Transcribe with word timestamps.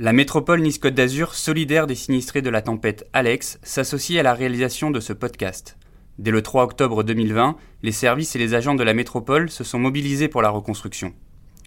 La 0.00 0.12
métropole 0.12 0.60
Nice-Côte 0.60 0.94
d'Azur, 0.94 1.34
solidaire 1.34 1.88
des 1.88 1.96
sinistrés 1.96 2.40
de 2.40 2.50
la 2.50 2.62
tempête 2.62 3.08
Alex, 3.12 3.58
s'associe 3.64 4.20
à 4.20 4.22
la 4.22 4.32
réalisation 4.32 4.92
de 4.92 5.00
ce 5.00 5.12
podcast. 5.12 5.76
Dès 6.20 6.30
le 6.30 6.40
3 6.40 6.62
octobre 6.62 7.02
2020, 7.02 7.56
les 7.82 7.90
services 7.90 8.36
et 8.36 8.38
les 8.38 8.54
agents 8.54 8.76
de 8.76 8.84
la 8.84 8.94
métropole 8.94 9.50
se 9.50 9.64
sont 9.64 9.80
mobilisés 9.80 10.28
pour 10.28 10.40
la 10.40 10.50
reconstruction. 10.50 11.14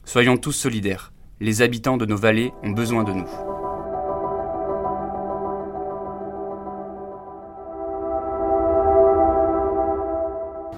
Soyons 0.05 0.37
tous 0.37 0.53
solidaires. 0.53 1.11
Les 1.41 1.61
habitants 1.61 1.97
de 1.97 2.05
nos 2.05 2.15
vallées 2.15 2.53
ont 2.63 2.69
besoin 2.69 3.03
de 3.03 3.11
nous. 3.11 3.27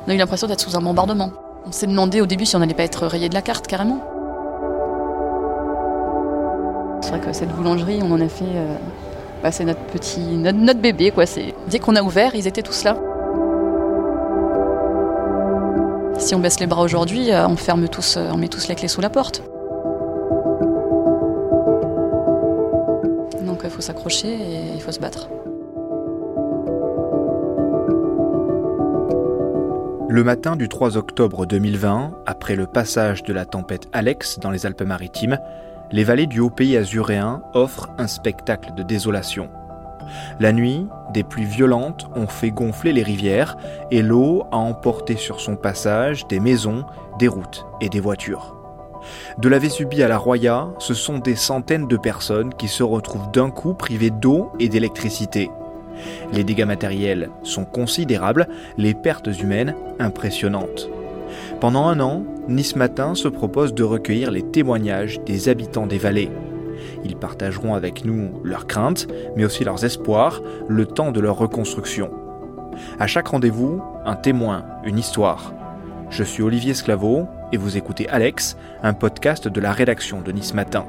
On 0.07 0.09
a 0.09 0.15
eu 0.15 0.17
l'impression 0.17 0.47
d'être 0.47 0.59
sous 0.59 0.75
un 0.75 0.81
bombardement. 0.81 1.33
On 1.65 1.71
s'est 1.71 1.85
demandé 1.85 2.19
au 2.19 2.25
début 2.25 2.47
si 2.47 2.55
on 2.55 2.59
n'allait 2.59 2.73
pas 2.73 2.81
être 2.81 3.05
rayé 3.05 3.29
de 3.29 3.35
la 3.35 3.43
carte 3.43 3.67
carrément. 3.67 4.12
C'est 7.03 7.09
vrai 7.09 7.19
que 7.19 7.33
cette 7.33 7.49
boulangerie, 7.49 7.99
on 8.01 8.11
en 8.11 8.21
a 8.21 8.29
fait. 8.29 8.45
euh, 8.45 8.75
bah, 9.43 9.51
c'est 9.51 9.65
notre 9.65 9.81
petit. 9.81 10.21
Notre, 10.21 10.79
bébé, 10.79 11.11
quoi. 11.11 11.25
Dès 11.67 11.79
qu'on 11.79 11.97
a 11.97 12.01
ouvert, 12.01 12.33
ils 12.33 12.47
étaient 12.47 12.61
tous 12.61 12.85
là. 12.85 12.95
Si 16.17 16.33
on 16.33 16.39
baisse 16.39 16.61
les 16.61 16.67
bras 16.67 16.81
aujourd'hui, 16.81 17.29
euh, 17.31 17.45
on 17.45 17.57
ferme 17.57 17.89
tous, 17.89 18.15
euh, 18.15 18.29
on 18.31 18.37
met 18.37 18.47
tous 18.47 18.69
la 18.69 18.75
clé 18.75 18.87
sous 18.87 19.01
la 19.01 19.09
porte. 19.09 19.43
Donc 23.45 23.59
il 23.65 23.69
faut 23.69 23.81
s'accrocher 23.81 24.29
et 24.29 24.73
il 24.73 24.81
faut 24.81 24.93
se 24.93 25.01
battre. 25.01 25.27
Le 30.07 30.23
matin 30.23 30.55
du 30.55 30.69
3 30.69 30.95
octobre 30.95 31.45
2020, 31.45 32.13
après 32.25 32.55
le 32.55 32.65
passage 32.65 33.23
de 33.23 33.33
la 33.33 33.43
tempête 33.43 33.89
Alex 33.91 34.39
dans 34.39 34.51
les 34.51 34.65
Alpes-Maritimes, 34.65 35.37
les 35.93 36.03
vallées 36.03 36.27
du 36.27 36.39
haut 36.39 36.49
pays 36.49 36.75
azuréen 36.75 37.43
offrent 37.53 37.91
un 37.99 38.07
spectacle 38.07 38.73
de 38.73 38.81
désolation. 38.81 39.49
La 40.39 40.51
nuit, 40.51 40.87
des 41.13 41.23
pluies 41.23 41.45
violentes 41.45 42.09
ont 42.15 42.27
fait 42.27 42.49
gonfler 42.49 42.91
les 42.91 43.03
rivières 43.03 43.55
et 43.91 44.01
l'eau 44.01 44.43
a 44.51 44.57
emporté 44.57 45.15
sur 45.15 45.39
son 45.39 45.55
passage 45.55 46.27
des 46.27 46.39
maisons, 46.39 46.83
des 47.19 47.27
routes 47.27 47.65
et 47.79 47.89
des 47.89 47.99
voitures. 47.99 48.57
De 49.37 49.47
la 49.47 49.59
Vésubie 49.59 50.01
à 50.01 50.07
la 50.07 50.17
Roya, 50.17 50.69
ce 50.79 50.95
sont 50.95 51.19
des 51.19 51.35
centaines 51.35 51.87
de 51.87 51.97
personnes 51.97 52.53
qui 52.55 52.67
se 52.67 52.83
retrouvent 52.83 53.31
d'un 53.31 53.51
coup 53.51 53.75
privées 53.75 54.09
d'eau 54.09 54.51
et 54.59 54.69
d'électricité. 54.69 55.51
Les 56.31 56.43
dégâts 56.43 56.65
matériels 56.65 57.29
sont 57.43 57.65
considérables, 57.65 58.47
les 58.77 58.95
pertes 58.95 59.29
humaines 59.39 59.75
impressionnantes. 59.99 60.89
Pendant 61.63 61.87
un 61.87 62.01
an, 62.01 62.25
Nice 62.49 62.75
Matin 62.75 63.15
se 63.15 63.29
propose 63.29 63.73
de 63.73 63.85
recueillir 63.85 64.31
les 64.31 64.41
témoignages 64.43 65.21
des 65.21 65.47
habitants 65.47 65.87
des 65.87 65.97
vallées. 65.97 66.29
Ils 67.05 67.15
partageront 67.15 67.73
avec 67.73 68.03
nous 68.03 68.41
leurs 68.43 68.67
craintes, 68.67 69.07
mais 69.37 69.45
aussi 69.45 69.63
leurs 69.63 69.85
espoirs, 69.85 70.41
le 70.67 70.85
temps 70.85 71.13
de 71.13 71.21
leur 71.21 71.37
reconstruction. 71.37 72.11
À 72.99 73.07
chaque 73.07 73.29
rendez-vous, 73.29 73.81
un 74.03 74.17
témoin, 74.17 74.65
une 74.83 74.99
histoire. 74.99 75.53
Je 76.09 76.25
suis 76.25 76.43
Olivier 76.43 76.73
Sclavo 76.73 77.29
et 77.53 77.57
vous 77.57 77.77
écoutez 77.77 78.09
Alex, 78.09 78.57
un 78.81 78.93
podcast 78.93 79.47
de 79.47 79.61
la 79.61 79.71
rédaction 79.71 80.19
de 80.19 80.33
Nice 80.33 80.53
Matin. 80.53 80.83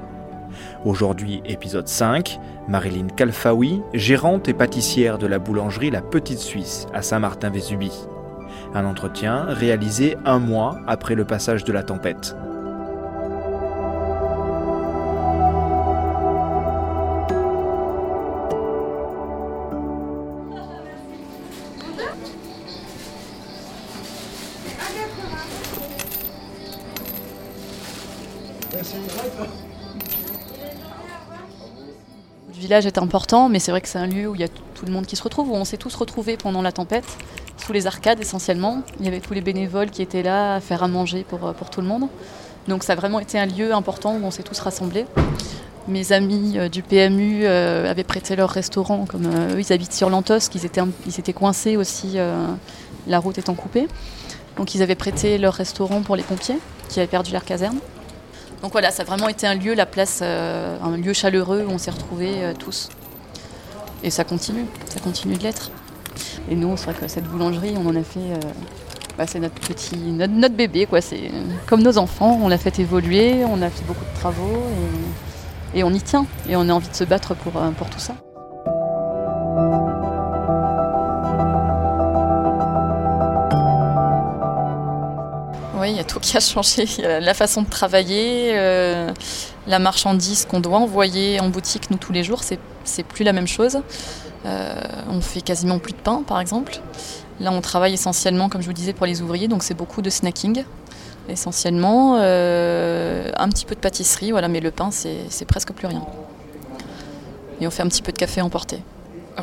Aujourd'hui, 0.85 1.41
épisode 1.45 1.87
5, 1.87 2.41
Marilyn 2.67 3.07
Kalfaoui, 3.15 3.81
gérante 3.93 4.49
et 4.49 4.55
pâtissière 4.55 5.19
de 5.19 5.29
la 5.29 5.39
boulangerie 5.39 5.93
La 5.93 6.03
Petite 6.03 6.41
Suisse 6.41 6.89
à 6.93 7.01
Saint-Martin-Vésubie. 7.01 8.09
Un 8.77 8.87
entretien 8.87 9.45
réalisé 9.45 10.17
un 10.25 10.41
mois 10.41 10.81
après 10.89 11.15
le 11.15 11.25
passage 11.25 11.63
de 11.63 11.73
la 11.73 11.85
tempête. 11.85 12.35
Le 32.49 32.55
village 32.55 32.87
est 32.87 32.99
important, 32.99 33.49
mais 33.49 33.61
c'est 33.61 33.71
vrai 33.71 33.81
que 33.81 33.89
c'est 33.89 33.99
un 33.99 34.07
lieu 34.09 34.27
où 34.27 34.35
il 34.35 34.41
y 34.41 34.45
a 34.45 34.49
tout 34.49 34.85
le 34.85 34.91
monde 34.91 35.07
qui 35.07 35.15
se 35.15 35.23
retrouve, 35.23 35.51
où 35.51 35.55
on 35.55 35.65
s'est 35.65 35.77
tous 35.77 35.95
retrouvés 35.95 36.37
pendant 36.37 36.63
la 36.63 36.73
tempête, 36.73 37.05
sous 37.65 37.73
les 37.73 37.87
arcades 37.87 38.21
essentiellement. 38.21 38.83
Il 39.01 39.07
y 39.07 39.09
avait 39.09 39.21
tous 39.21 39.33
les 39.33 39.41
bénévoles 39.41 39.91
qui 39.91 40.03
étaient 40.03 40.23
là 40.23 40.57
à 40.57 40.61
faire 40.61 40.83
à 40.83 40.89
manger 40.89 41.25
pour, 41.27 41.47
euh, 41.47 41.53
pour 41.53 41.71
tout 41.71 41.81
le 41.81 41.87
monde. 41.87 42.09
Donc 42.69 42.85
ça 42.85 42.93
a 42.93 42.97
vraiment 42.97 43.21
été 43.21 43.39
un 43.39 43.47
lieu 43.47 43.73
important 43.73 44.15
où 44.15 44.25
on 44.25 44.31
s'est 44.31 44.43
tous 44.43 44.59
rassemblés. 44.61 45.07
Mes 45.89 46.13
amis 46.13 46.59
euh, 46.59 46.69
du 46.69 46.83
PMU 46.83 47.43
euh, 47.45 47.91
avaient 47.91 48.05
prêté 48.05 48.37
leur 48.37 48.51
restaurant, 48.51 49.07
comme 49.07 49.27
eux 49.27 49.59
ils 49.59 49.73
habitent 49.73 49.95
sur 49.95 50.11
Lantos, 50.11 50.49
qu'ils 50.51 50.67
étaient, 50.67 50.83
ils 51.07 51.19
étaient 51.19 51.33
coincés 51.33 51.77
aussi, 51.77 52.17
la 53.07 53.19
route 53.19 53.39
étant 53.39 53.55
coupée. 53.55 53.89
Donc 54.57 54.75
ils 54.75 54.83
avaient 54.83 54.95
prêté 54.95 55.39
leur 55.39 55.55
restaurant 55.55 56.03
pour 56.03 56.17
les 56.17 56.23
pompiers 56.23 56.59
qui 56.89 57.01
avaient 57.01 57.07
perdu 57.07 57.33
leur 57.33 57.45
caserne. 57.45 57.79
Donc 58.63 58.73
voilà, 58.73 58.91
ça 58.91 59.03
a 59.03 59.05
vraiment 59.05 59.29
été 59.29 59.47
un 59.47 59.55
lieu, 59.55 59.75
la 59.75 59.87
place, 59.87 60.23
un 60.23 60.97
lieu 60.97 61.13
chaleureux 61.13 61.65
où 61.67 61.71
on 61.71 61.79
s'est 61.79 61.91
retrouvés 61.91 62.53
tous. 62.59 62.89
Et 64.03 64.11
ça 64.11 64.25
continue, 64.25 64.67
ça 64.89 65.01
continue 65.01 65.37
de 65.37 65.43
l'être. 65.43 65.71
Et 66.51 66.57
nous, 66.57 66.77
c'est 66.77 66.91
vrai 66.91 66.95
que 66.95 67.09
cette 67.09 67.25
boulangerie, 67.25 67.75
on 67.77 67.87
en 67.87 67.97
a 67.97 68.03
fait. 68.03 68.21
euh, 68.21 68.53
bah, 69.17 69.27
c'est 69.29 69.39
notre 69.39 69.55
petit, 69.55 69.97
notre, 69.97 70.55
bébé, 70.55 70.87
quoi. 70.87 71.01
C'est 71.01 71.31
comme 71.67 71.83
nos 71.83 71.99
enfants, 71.99 72.39
on 72.43 72.49
l'a 72.49 72.59
fait 72.59 72.79
évoluer, 72.81 73.45
on 73.45 73.63
a 73.63 73.71
fait 73.71 73.85
beaucoup 73.85 74.05
de 74.05 74.19
travaux 74.19 74.63
et, 75.75 75.85
on 75.85 75.91
y 75.93 76.01
tient. 76.01 76.27
Et 76.49 76.57
on 76.57 76.69
a 76.69 76.73
envie 76.73 76.89
de 76.89 76.95
se 76.95 77.05
battre 77.05 77.35
pour, 77.35 77.57
euh, 77.57 77.71
pour 77.71 77.89
tout 77.91 78.01
ça. 78.01 78.17
Oui, 85.79 85.91
il 85.91 85.97
y 85.97 86.01
a 86.01 86.05
tout 86.05 86.19
qui 86.19 86.37
a 86.37 86.41
changé. 86.41 86.87
La 87.03 87.35
façon 87.35 87.63
de 87.63 87.69
travailler, 87.69 88.53
euh, 88.55 89.13
la 89.67 89.79
marchandise 89.79 90.47
qu'on 90.47 90.61
doit 90.61 90.79
envoyer 90.79 91.41
en 91.41 91.51
boutique 91.51 91.91
nous 91.91 91.99
tous 91.99 92.13
les 92.13 92.25
jours, 92.25 92.43
c'est 92.43 93.03
plus 93.03 93.23
la 93.23 93.33
même 93.33 93.47
chose. 93.47 93.79
Euh, 94.47 94.75
on 95.09 95.21
fait 95.21 95.41
quasiment 95.41 95.79
plus 95.79 95.93
de 95.93 95.99
pain, 95.99 96.23
par 96.27 96.41
exemple. 96.41 96.81
Là, 97.41 97.51
on 97.51 97.61
travaille 97.61 97.95
essentiellement, 97.95 98.49
comme 98.49 98.61
je 98.61 98.67
vous 98.67 98.73
disais, 98.73 98.93
pour 98.93 99.07
les 99.07 99.23
ouvriers, 99.23 99.49
donc 99.49 99.63
c'est 99.63 99.75
beaucoup 99.75 100.03
de 100.03 100.11
snacking, 100.11 100.65
essentiellement. 101.29 102.17
Euh, 102.19 103.31
un 103.37 103.49
petit 103.49 103.65
peu 103.65 103.75
de 103.75 103.81
pâtisserie, 103.81 104.31
voilà, 104.31 104.49
mais 104.49 104.61
le 104.61 104.71
pain, 104.71 104.91
c'est 104.91 105.45
presque 105.47 105.73
plus 105.73 105.87
rien. 105.87 106.05
Et 107.61 107.67
on 107.67 107.71
fait 107.71 107.83
un 107.83 107.89
petit 107.89 108.03
peu 108.03 108.13
de 108.13 108.19
café 108.19 108.41
emporté. 108.41 108.83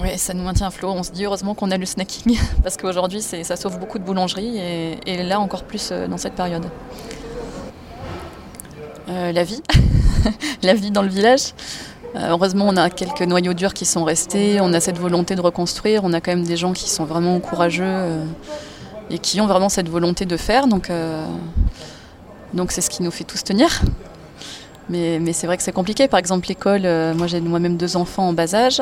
Oui, 0.02 0.18
ça 0.18 0.34
nous 0.34 0.44
maintient 0.44 0.68
à 0.68 0.72
flot. 0.72 0.90
On 0.90 1.04
se 1.04 1.12
dit 1.12 1.26
heureusement 1.26 1.54
qu'on 1.54 1.70
a 1.72 1.78
le 1.78 1.86
snacking, 1.86 2.38
parce 2.64 2.78
qu'aujourd'hui, 2.78 3.22
ça 3.22 3.56
sauve 3.56 3.80
beaucoup 3.80 4.00
de 4.00 4.04
boulangeries, 4.04 4.58
et, 5.06 5.24
là 5.24 5.40
encore 5.40 5.64
plus 5.64 5.90
euh, 5.92 6.08
dans 6.08 6.18
cette 6.18 6.36
période. 6.36 6.66
La 9.08 9.44
vie, 9.44 9.62
la 10.64 10.74
vie 10.74 10.90
dans 10.90 11.02
le 11.02 11.10
village. 11.10 11.54
Euh, 12.16 12.30
heureusement, 12.30 12.66
on 12.68 12.76
a 12.76 12.90
quelques 12.90 13.22
noyaux 13.22 13.54
durs 13.54 13.74
qui 13.74 13.86
sont 13.86 14.04
restés, 14.04 14.60
on 14.62 14.74
a 14.74 14.80
cette 14.80 14.98
volonté 14.98 15.36
de 15.36 15.42
reconstruire, 15.42 16.02
on 16.04 16.12
a 16.14 16.20
quand 16.20 16.32
même 16.32 16.44
des 16.44 16.58
gens 16.58 16.74
qui 16.74 16.90
sont 16.90 17.06
vraiment 17.06 17.40
courageux 17.40 17.84
euh, 17.86 18.26
et 19.10 19.18
qui 19.18 19.40
ont 19.40 19.48
vraiment 19.48 19.70
cette 19.70 19.88
volonté 19.88 20.26
de 20.26 20.36
faire, 20.36 20.68
donc 20.68 20.90
euh, 20.90 21.26
c'est 22.68 22.82
ce 22.82 22.90
qui 22.90 23.02
nous 23.02 23.12
fait 23.12 23.24
tous 23.24 23.44
tenir. 23.44 23.82
Mais, 24.90 25.32
c'est 25.32 25.48
vrai 25.48 25.56
que 25.56 25.64
c'est 25.64 25.72
compliqué. 25.72 26.10
Par 26.10 26.20
exemple, 26.20 26.50
l'école, 26.50 26.82
moi 27.16 27.26
j'ai 27.26 27.40
moi-même 27.40 27.78
deux 27.78 27.96
enfants 27.96 28.28
en 28.28 28.34
bas 28.34 28.54
âge. 28.54 28.82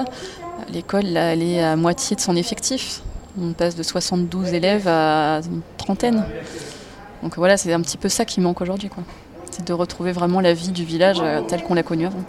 L'école, 0.74 1.16
elle 1.16 1.44
est 1.44 1.64
à 1.64 1.76
moitié 1.76 2.16
de 2.16 2.22
son 2.22 2.36
effectif. 2.36 3.02
On 3.40 3.54
passe 3.54 3.76
de 3.76 3.84
72 3.84 4.56
élèves 4.56 4.88
à 4.88 5.42
une 5.46 5.62
trentaine. 5.78 6.26
Donc 7.22 7.36
voilà, 7.36 7.58
c'est 7.58 7.72
un 7.74 7.82
petit 7.82 7.98
peu 7.98 8.10
ça 8.10 8.26
qui 8.26 8.42
manque 8.42 8.60
aujourd'hui. 8.62 8.90
C'est 9.52 9.68
de 9.68 9.74
retrouver 9.74 10.12
vraiment 10.12 10.42
la 10.42 10.54
vie 10.54 10.70
du 10.70 10.84
village 10.84 11.22
telle 11.48 11.62
qu'on 11.62 11.76
l'a 11.76 11.84
connue 11.84 12.08
avant. 12.08 12.24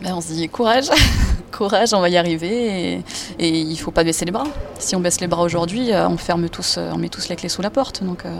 Ben, 0.00 0.14
on 0.14 0.20
se 0.20 0.32
dit 0.32 0.48
courage, 0.48 0.90
courage, 1.52 1.92
on 1.92 2.00
va 2.00 2.08
y 2.08 2.16
arriver 2.16 3.02
et, 3.38 3.48
il 3.48 3.76
faut 3.76 3.90
pas 3.90 4.04
baisser 4.04 4.24
les 4.24 4.30
bras. 4.30 4.46
Si 4.78 4.94
on 4.94 5.00
baisse 5.00 5.20
les 5.20 5.26
bras 5.26 5.42
aujourd'hui, 5.42 5.92
euh, 5.92 6.08
on 6.08 6.16
ferme 6.16 6.48
tous, 6.48 6.76
euh, 6.78 6.92
on 6.94 6.98
met 6.98 7.08
tous 7.08 7.28
la 7.28 7.34
clé 7.34 7.48
sous 7.48 7.62
la 7.62 7.70
porte. 7.70 8.02
Euh, 8.02 8.38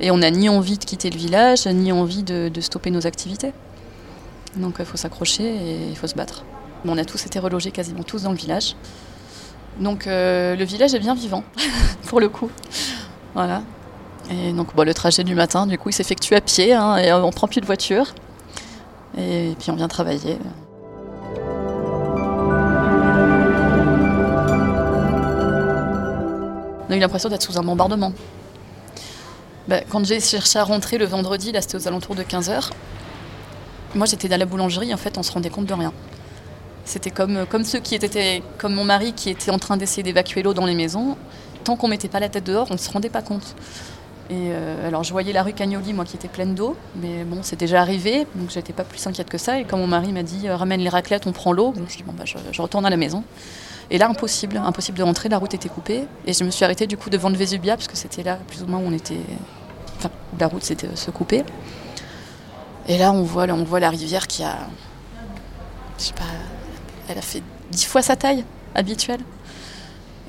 et 0.00 0.12
on 0.12 0.18
n'a 0.18 0.30
ni 0.30 0.48
envie 0.48 0.78
de 0.78 0.84
quitter 0.84 1.10
le 1.10 1.16
village, 1.16 1.66
ni 1.66 1.90
envie 1.90 2.22
de, 2.22 2.50
stopper 2.60 2.92
nos 2.92 3.08
activités. 3.08 3.52
Donc 4.54 4.76
il 4.78 4.84
faut 4.84 4.96
s'accrocher 4.96 5.44
et 5.44 5.88
il 5.88 5.96
faut 5.96 6.06
se 6.06 6.14
battre. 6.14 6.44
On 6.84 6.96
a 6.96 7.04
tous 7.04 7.26
été 7.26 7.40
relogés 7.40 7.72
quasiment 7.72 8.04
tous 8.04 8.22
dans 8.22 8.30
le 8.30 8.36
village. 8.36 8.76
Donc 9.80 10.04
le 10.06 10.64
village 10.64 10.94
est 10.94 11.00
bien 11.00 11.14
vivant, 11.14 11.42
pour 12.06 12.20
le 12.20 12.28
coup. 12.28 12.50
Voilà. 13.34 13.62
Et 14.30 14.52
donc 14.52 14.76
bon, 14.76 14.86
le 14.86 14.94
trajet 14.94 15.24
du 15.24 15.34
matin, 15.34 15.66
du 15.66 15.76
coup, 15.76 15.88
il 15.88 15.92
s'effectue 15.92 16.34
à 16.36 16.40
pied, 16.40 16.72
hein, 16.72 16.98
et 16.98 17.12
on 17.12 17.30
prend 17.30 17.48
plus 17.48 17.60
de 17.60 17.66
voiture. 17.66 18.14
Et 19.18 19.56
puis 19.58 19.72
on 19.72 19.76
vient 19.76 19.88
travailler. 19.88 20.38
On 26.88 26.92
a 26.92 26.96
eu 26.96 27.00
l'impression 27.00 27.28
d'être 27.28 27.42
sous 27.42 27.58
un 27.58 27.62
bombardement. 27.62 28.12
Bah, 29.68 29.80
quand 29.88 30.04
j'ai 30.04 30.20
cherché 30.20 30.58
à 30.58 30.64
rentrer 30.64 30.98
le 30.98 31.06
vendredi, 31.06 31.52
là 31.52 31.62
c'était 31.62 31.76
aux 31.76 31.88
alentours 31.88 32.14
de 32.14 32.22
15h, 32.22 32.70
moi 33.94 34.06
j'étais 34.06 34.28
dans 34.28 34.38
la 34.38 34.44
boulangerie, 34.44 34.92
en 34.92 34.98
fait 34.98 35.16
on 35.16 35.22
se 35.22 35.32
rendait 35.32 35.50
compte 35.50 35.66
de 35.66 35.74
rien. 35.74 35.92
C'était 36.84 37.10
comme, 37.10 37.46
comme 37.46 37.64
ceux 37.64 37.78
qui 37.78 37.94
étaient, 37.94 38.42
comme 38.58 38.74
mon 38.74 38.84
mari 38.84 39.14
qui 39.14 39.30
était 39.30 39.50
en 39.50 39.58
train 39.58 39.78
d'essayer 39.78 40.02
d'évacuer 40.02 40.42
l'eau 40.42 40.52
dans 40.52 40.66
les 40.66 40.74
maisons. 40.74 41.16
Tant 41.64 41.76
qu'on 41.76 41.88
mettait 41.88 42.08
pas 42.08 42.20
la 42.20 42.28
tête 42.28 42.44
dehors, 42.44 42.66
on 42.70 42.74
ne 42.74 42.78
se 42.78 42.90
rendait 42.90 43.08
pas 43.08 43.22
compte. 43.22 43.56
Et 44.30 44.50
euh, 44.52 44.88
alors 44.88 45.02
je 45.02 45.12
voyais 45.12 45.32
la 45.32 45.42
rue 45.42 45.52
Cagnoli, 45.52 45.92
moi 45.92 46.04
qui 46.04 46.16
était 46.16 46.28
pleine 46.28 46.54
d'eau, 46.54 46.76
mais 46.96 47.24
bon, 47.24 47.38
c'est 47.42 47.58
déjà 47.58 47.80
arrivé, 47.80 48.26
donc 48.34 48.50
j'étais 48.50 48.72
pas 48.72 48.84
plus 48.84 49.06
inquiète 49.06 49.28
que 49.28 49.38
ça. 49.38 49.60
Et 49.60 49.64
quand 49.64 49.76
mon 49.76 49.86
mari 49.86 50.12
m'a 50.12 50.22
dit 50.22 50.48
euh, 50.48 50.56
ramène 50.56 50.80
les 50.80 50.88
raclettes, 50.88 51.26
on 51.26 51.32
prend 51.32 51.52
l'eau, 51.52 51.74
je 51.88 51.96
dis 51.96 52.02
bon 52.02 52.12
bah 52.12 52.24
je, 52.24 52.62
retourne 52.62 52.86
à 52.86 52.90
la 52.90 52.96
maison. 52.96 53.22
Et 53.90 53.98
là, 53.98 54.08
impossible, 54.08 54.56
impossible 54.56 54.98
de 54.98 55.02
rentrer, 55.02 55.28
la 55.28 55.38
route 55.38 55.54
était 55.54 55.68
coupée. 55.68 56.04
Et 56.26 56.32
je 56.32 56.44
me 56.44 56.50
suis 56.50 56.64
arrêtée 56.64 56.86
du 56.86 56.96
coup 56.96 57.10
devant 57.10 57.28
le 57.28 57.36
Vésubia, 57.36 57.76
parce 57.76 57.88
que 57.88 57.96
c'était 57.96 58.22
là 58.22 58.38
plus 58.48 58.62
ou 58.62 58.66
moins 58.66 58.78
où 58.78 58.86
on 58.86 58.92
était. 58.92 59.20
Enfin, 59.98 60.10
la 60.38 60.46
route 60.46 60.64
s'était 60.64 60.94
se 60.94 61.10
couper. 61.10 61.44
Et 62.88 62.98
là, 62.98 63.12
on 63.12 63.22
voit, 63.22 63.44
on 63.44 63.64
voit 63.64 63.80
la 63.80 63.90
rivière 63.90 64.26
qui 64.26 64.42
a. 64.42 64.56
Je 65.98 66.04
sais 66.04 66.14
pas. 66.14 66.22
Elle 67.08 67.18
a 67.18 67.22
fait 67.22 67.42
dix 67.70 67.84
fois 67.84 68.02
sa 68.02 68.16
taille 68.16 68.44
habituelle. 68.74 69.20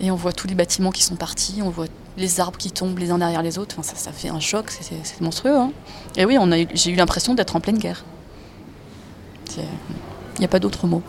Et 0.02 0.12
on 0.12 0.16
voit 0.16 0.34
tous 0.34 0.48
les 0.48 0.56
bâtiments 0.56 0.92
qui 0.92 1.04
sont 1.04 1.16
partis, 1.16 1.62
on 1.64 1.70
voit 1.70 1.88
les 2.18 2.42
arbres 2.42 2.58
qui 2.58 2.70
tombent 2.72 3.00
les 3.00 3.12
uns 3.12 3.18
derrière 3.18 3.42
les 3.42 3.58
autres. 3.58 3.76
Enfin, 3.80 3.96
ça, 3.96 3.96
ça 3.96 4.12
fait 4.12 4.30
un 4.30 4.42
choc, 4.42 4.70
c'est 4.70 5.22
monstrueux. 5.22 5.56
Hein. 5.56 5.72
Et 6.18 6.26
oui, 6.26 6.38
j'ai 6.74 6.92
eu 6.92 6.96
l'impression 6.96 7.34
d'être 7.34 7.56
en 7.56 7.62
pleine 7.62 7.78
guerre. 7.78 8.04
Il 9.58 9.64
n'y 10.40 10.46
a 10.46 10.50
pas 10.50 10.60
d'autre 10.60 10.86
mot. 10.86 11.02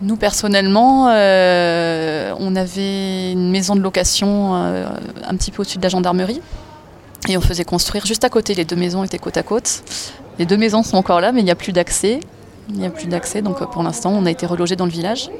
Nous, 0.00 0.16
personnellement, 0.16 1.08
euh, 1.10 2.32
on 2.38 2.54
avait 2.54 3.32
une 3.32 3.50
maison 3.50 3.74
de 3.74 3.80
location 3.80 4.54
euh, 4.54 4.86
un 5.26 5.36
petit 5.36 5.50
peu 5.50 5.62
au-dessus 5.62 5.78
de 5.78 5.82
la 5.82 5.88
gendarmerie. 5.88 6.40
Et 7.28 7.36
on 7.36 7.40
faisait 7.40 7.64
construire 7.64 8.06
juste 8.06 8.22
à 8.22 8.28
côté. 8.28 8.54
Les 8.54 8.64
deux 8.64 8.76
maisons 8.76 9.02
étaient 9.02 9.18
côte 9.18 9.36
à 9.36 9.42
côte. 9.42 9.82
Les 10.38 10.46
deux 10.46 10.56
maisons 10.56 10.84
sont 10.84 10.96
encore 10.96 11.20
là, 11.20 11.32
mais 11.32 11.40
il 11.40 11.44
n'y 11.44 11.50
a 11.50 11.56
plus 11.56 11.72
d'accès. 11.72 12.20
Il 12.70 12.78
n'y 12.78 12.86
a 12.86 12.90
plus 12.90 13.06
d'accès, 13.06 13.42
donc 13.42 13.58
pour 13.70 13.82
l'instant, 13.82 14.12
on 14.14 14.24
a 14.26 14.30
été 14.30 14.46
relogé 14.46 14.76
dans 14.76 14.84
le 14.84 14.90
village. 14.90 15.30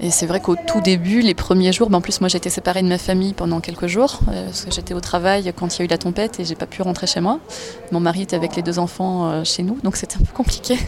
Et 0.00 0.10
c'est 0.10 0.26
vrai 0.26 0.40
qu'au 0.40 0.56
tout 0.56 0.80
début, 0.80 1.20
les 1.20 1.34
premiers 1.34 1.72
jours, 1.72 1.90
ben 1.90 1.98
en 1.98 2.00
plus 2.00 2.20
moi 2.20 2.28
j'étais 2.28 2.50
séparée 2.50 2.82
de 2.82 2.88
ma 2.88 2.98
famille 2.98 3.32
pendant 3.32 3.60
quelques 3.60 3.86
jours, 3.86 4.20
euh, 4.28 4.44
parce 4.44 4.66
que 4.66 4.70
j'étais 4.70 4.94
au 4.94 5.00
travail 5.00 5.52
quand 5.56 5.74
il 5.74 5.78
y 5.78 5.82
a 5.82 5.84
eu 5.86 5.88
la 5.88 5.98
tempête 5.98 6.38
et 6.38 6.44
j'ai 6.44 6.54
pas 6.54 6.66
pu 6.66 6.82
rentrer 6.82 7.06
chez 7.06 7.20
moi. 7.20 7.40
Mon 7.92 8.00
mari 8.00 8.22
était 8.22 8.36
avec 8.36 8.54
les 8.56 8.62
deux 8.62 8.78
enfants 8.78 9.42
chez 9.42 9.62
nous, 9.62 9.78
donc 9.82 9.96
c'était 9.96 10.16
un 10.16 10.24
peu 10.24 10.32
compliqué. 10.32 10.78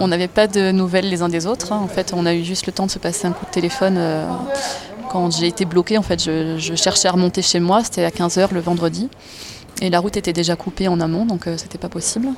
On 0.00 0.08
n'avait 0.08 0.28
pas 0.28 0.46
de 0.46 0.70
nouvelles 0.70 1.08
les 1.08 1.22
uns 1.22 1.28
des 1.28 1.46
autres. 1.46 1.72
Hein. 1.72 1.80
En 1.82 1.88
fait, 1.88 2.12
on 2.14 2.26
a 2.26 2.34
eu 2.34 2.44
juste 2.44 2.66
le 2.66 2.72
temps 2.72 2.86
de 2.86 2.90
se 2.90 2.98
passer 2.98 3.26
un 3.26 3.32
coup 3.32 3.46
de 3.46 3.50
téléphone 3.50 3.96
euh, 3.98 4.26
quand 5.10 5.30
j'ai 5.36 5.46
été 5.46 5.64
bloquée. 5.64 5.98
En 5.98 6.02
fait, 6.02 6.22
je, 6.22 6.74
cherchais 6.76 7.08
à 7.08 7.12
remonter 7.12 7.42
chez 7.42 7.60
moi, 7.60 7.82
c'était 7.84 8.04
à 8.04 8.10
15h 8.10 8.52
le 8.52 8.60
vendredi. 8.60 9.08
Et 9.82 9.90
la 9.90 10.00
route 10.00 10.16
était 10.16 10.32
déjà 10.32 10.56
coupée 10.56 10.88
en 10.88 11.00
amont, 11.00 11.26
donc 11.26 11.48
c'était 11.56 11.78
pas 11.78 11.88
possible. 11.88 12.28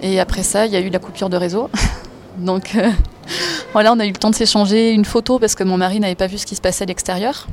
Et 0.00 0.20
après 0.20 0.42
ça, 0.42 0.66
il 0.66 0.72
y 0.72 0.76
a 0.76 0.80
eu 0.80 0.90
la 0.90 0.98
coupure 0.98 1.28
de 1.28 1.36
réseau. 1.36 1.70
donc 2.38 2.76
voilà, 3.72 3.92
on 3.92 3.98
a 3.98 4.06
eu 4.06 4.12
le 4.12 4.16
temps 4.16 4.30
de 4.30 4.34
s'échanger 4.34 4.92
une 4.92 5.04
photo 5.04 5.38
parce 5.38 5.54
que 5.54 5.64
mon 5.64 5.76
mari 5.76 6.00
n'avait 6.00 6.14
pas 6.14 6.28
vu 6.28 6.38
ce 6.38 6.46
qui 6.46 6.54
se 6.54 6.60
passait 6.60 6.84
à 6.84 6.86
l'extérieur. 6.86 7.46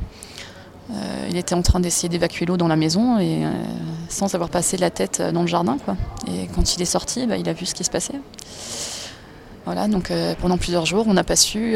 Euh, 0.90 1.28
il 1.30 1.36
était 1.36 1.54
en 1.54 1.62
train 1.62 1.80
d'essayer 1.80 2.08
d'évacuer 2.08 2.44
l'eau 2.46 2.56
dans 2.56 2.68
la 2.68 2.76
maison 2.76 3.18
et 3.18 3.44
euh, 3.44 3.50
sans 4.08 4.34
avoir 4.34 4.50
passé 4.50 4.76
la 4.76 4.90
tête 4.90 5.22
dans 5.22 5.42
le 5.42 5.46
jardin. 5.46 5.78
Quoi. 5.84 5.96
Et 6.28 6.46
quand 6.54 6.76
il 6.76 6.82
est 6.82 6.86
sorti, 6.86 7.26
bah, 7.26 7.36
il 7.36 7.48
a 7.48 7.52
vu 7.52 7.66
ce 7.66 7.74
qui 7.74 7.84
se 7.84 7.90
passait. 7.90 8.20
Voilà, 9.64 9.88
donc 9.88 10.10
euh, 10.10 10.34
pendant 10.40 10.58
plusieurs 10.58 10.84
jours, 10.84 11.06
on 11.08 11.14
n'a 11.14 11.24
pas 11.24 11.36
su, 11.36 11.74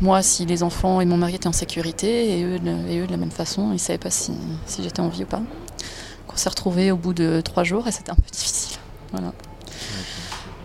moi, 0.00 0.22
si 0.22 0.46
les 0.46 0.64
enfants 0.64 1.00
et 1.00 1.04
mon 1.04 1.16
mari 1.16 1.36
étaient 1.36 1.46
en 1.46 1.52
sécurité, 1.52 2.40
et 2.40 2.42
eux, 2.42 2.58
de 2.58 3.10
la 3.10 3.16
même 3.16 3.30
façon, 3.30 3.68
ils 3.68 3.74
ne 3.74 3.78
savaient 3.78 3.98
pas 3.98 4.10
si, 4.10 4.32
si 4.66 4.82
j'étais 4.82 5.00
en 5.00 5.08
vie 5.08 5.22
ou 5.22 5.26
pas. 5.26 5.42
On 6.32 6.36
s'est 6.36 6.48
retrouvés 6.48 6.90
au 6.90 6.96
bout 6.96 7.14
de 7.14 7.40
trois 7.40 7.62
jours 7.62 7.86
et 7.86 7.92
c'était 7.92 8.10
un 8.10 8.16
peu 8.16 8.28
difficile. 8.32 8.78
Voilà. 9.12 9.32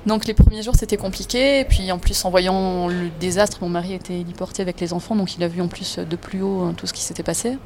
Donc 0.05 0.25
les 0.25 0.33
premiers 0.33 0.63
jours 0.63 0.75
c'était 0.75 0.97
compliqué, 0.97 1.65
puis 1.65 1.91
en 1.91 1.99
plus 1.99 2.23
en 2.23 2.29
voyant 2.29 2.87
le 2.87 3.09
désastre, 3.19 3.57
mon 3.61 3.69
mari 3.69 3.93
était 3.93 4.19
héliporté 4.19 4.61
avec 4.61 4.79
les 4.79 4.93
enfants, 4.93 5.15
donc 5.15 5.35
il 5.35 5.43
a 5.43 5.47
vu 5.47 5.61
en 5.61 5.67
plus 5.67 5.99
de 5.99 6.15
plus 6.15 6.41
haut 6.41 6.61
hein, 6.61 6.73
tout 6.75 6.87
ce 6.87 6.93
qui 6.93 7.01
s'était 7.01 7.23
passé. 7.23 7.57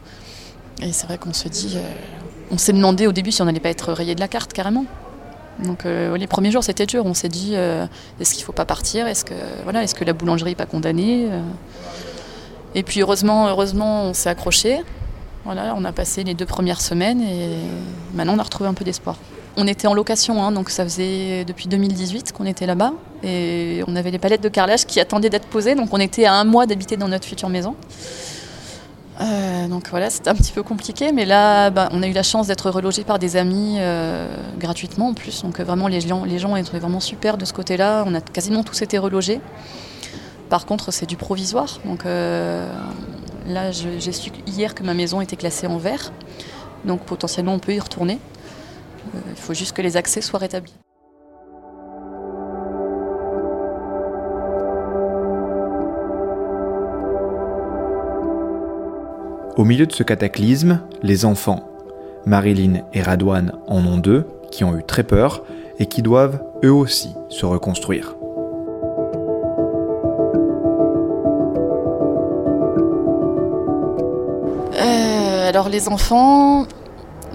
Et 0.81 0.91
c'est 0.91 1.05
vrai 1.05 1.17
qu'on 1.17 1.33
se 1.33 1.47
dit, 1.47 1.73
euh, 1.75 1.81
on 2.51 2.57
s'est 2.57 2.73
demandé 2.73 3.05
au 3.05 3.11
début 3.11 3.31
si 3.31 3.41
on 3.41 3.45
n'allait 3.45 3.59
pas 3.59 3.69
être 3.69 3.93
rayé 3.93 4.15
de 4.15 4.19
la 4.19 4.27
carte 4.27 4.51
carrément. 4.51 4.85
Donc 5.63 5.85
euh, 5.85 6.17
les 6.17 6.25
premiers 6.25 6.49
jours 6.49 6.63
c'était 6.63 6.87
dur, 6.87 7.05
on 7.05 7.13
s'est 7.13 7.29
dit 7.29 7.51
euh, 7.53 7.85
est-ce 8.19 8.33
qu'il 8.33 8.41
ne 8.41 8.45
faut 8.45 8.53
pas 8.53 8.65
partir, 8.65 9.05
est-ce 9.05 9.23
que 9.23 9.35
voilà, 9.63 9.83
est-ce 9.83 9.93
que 9.93 10.03
la 10.03 10.13
boulangerie 10.13 10.51
n'est 10.51 10.55
pas 10.55 10.65
condamnée 10.65 11.29
Et 12.73 12.81
puis 12.81 13.01
heureusement, 13.01 13.47
heureusement 13.47 14.05
on 14.05 14.13
s'est 14.13 14.29
accroché. 14.29 14.81
Voilà, 15.45 15.75
on 15.77 15.83
a 15.83 15.91
passé 15.91 16.23
les 16.23 16.33
deux 16.33 16.45
premières 16.45 16.81
semaines 16.81 17.21
et 17.21 17.49
maintenant 18.13 18.33
on 18.35 18.39
a 18.39 18.43
retrouvé 18.43 18.67
un 18.67 18.73
peu 18.73 18.85
d'espoir. 18.85 19.17
On 19.55 19.67
était 19.67 19.87
en 19.87 19.93
location, 19.93 20.43
hein, 20.43 20.51
donc 20.51 20.69
ça 20.69 20.83
faisait 20.83 21.45
depuis 21.45 21.67
2018 21.67 22.31
qu'on 22.31 22.45
était 22.45 22.65
là-bas. 22.65 22.93
Et 23.23 23.83
on 23.87 23.95
avait 23.95 24.11
les 24.11 24.17
palettes 24.17 24.41
de 24.41 24.49
carrelage 24.49 24.85
qui 24.85 24.99
attendaient 24.99 25.29
d'être 25.29 25.47
posées, 25.47 25.75
donc 25.75 25.89
on 25.91 25.99
était 25.99 26.25
à 26.25 26.33
un 26.33 26.43
mois 26.43 26.65
d'habiter 26.65 26.97
dans 26.97 27.07
notre 27.07 27.25
future 27.25 27.49
maison. 27.49 27.75
Euh, 29.21 29.67
donc 29.67 29.89
voilà, 29.89 30.09
c'était 30.09 30.29
un 30.29 30.35
petit 30.35 30.51
peu 30.51 30.63
compliqué, 30.63 31.11
mais 31.11 31.25
là, 31.25 31.69
bah, 31.69 31.89
on 31.91 32.01
a 32.01 32.07
eu 32.07 32.13
la 32.13 32.23
chance 32.23 32.47
d'être 32.47 32.69
relogé 32.69 33.03
par 33.03 33.19
des 33.19 33.37
amis 33.37 33.77
euh, 33.79 34.27
gratuitement 34.57 35.09
en 35.09 35.13
plus. 35.13 35.43
Donc 35.43 35.59
vraiment, 35.59 35.87
les 35.87 36.01
gens, 36.01 36.25
les 36.25 36.39
gens 36.39 36.55
étaient 36.55 36.79
vraiment 36.79 36.99
super 36.99 37.37
de 37.37 37.45
ce 37.45 37.53
côté-là. 37.53 38.03
On 38.07 38.15
a 38.15 38.21
quasiment 38.21 38.63
tous 38.63 38.81
été 38.81 38.97
relogés. 38.97 39.39
Par 40.49 40.65
contre, 40.65 40.91
c'est 40.91 41.05
du 41.05 41.15
provisoire. 41.15 41.79
Donc 41.85 42.05
euh, 42.05 42.67
là, 43.47 43.71
j'ai 43.71 44.11
su 44.11 44.31
hier 44.47 44.73
que 44.73 44.83
ma 44.83 44.93
maison 44.93 45.21
était 45.21 45.35
classée 45.35 45.67
en 45.67 45.77
vert. 45.77 46.11
Donc 46.85 47.01
potentiellement, 47.01 47.53
on 47.53 47.59
peut 47.59 47.73
y 47.73 47.79
retourner. 47.79 48.19
Il 49.13 49.35
faut 49.35 49.53
juste 49.53 49.75
que 49.75 49.81
les 49.81 49.97
accès 49.97 50.21
soient 50.21 50.39
rétablis. 50.39 50.73
Au 59.55 59.65
milieu 59.65 59.85
de 59.85 59.93
ce 59.93 60.01
cataclysme, 60.01 60.81
les 61.03 61.25
enfants, 61.25 61.69
Marilyn 62.25 62.81
et 62.93 63.03
Radouane 63.03 63.53
en 63.67 63.85
ont 63.85 63.97
deux, 63.97 64.25
qui 64.49 64.63
ont 64.63 64.75
eu 64.75 64.83
très 64.83 65.03
peur 65.03 65.43
et 65.77 65.85
qui 65.85 66.01
doivent 66.01 66.43
eux 66.63 66.73
aussi 66.73 67.09
se 67.29 67.45
reconstruire. 67.45 68.15
Euh, 74.79 75.49
alors 75.49 75.69
les 75.69 75.87
enfants, 75.87 76.65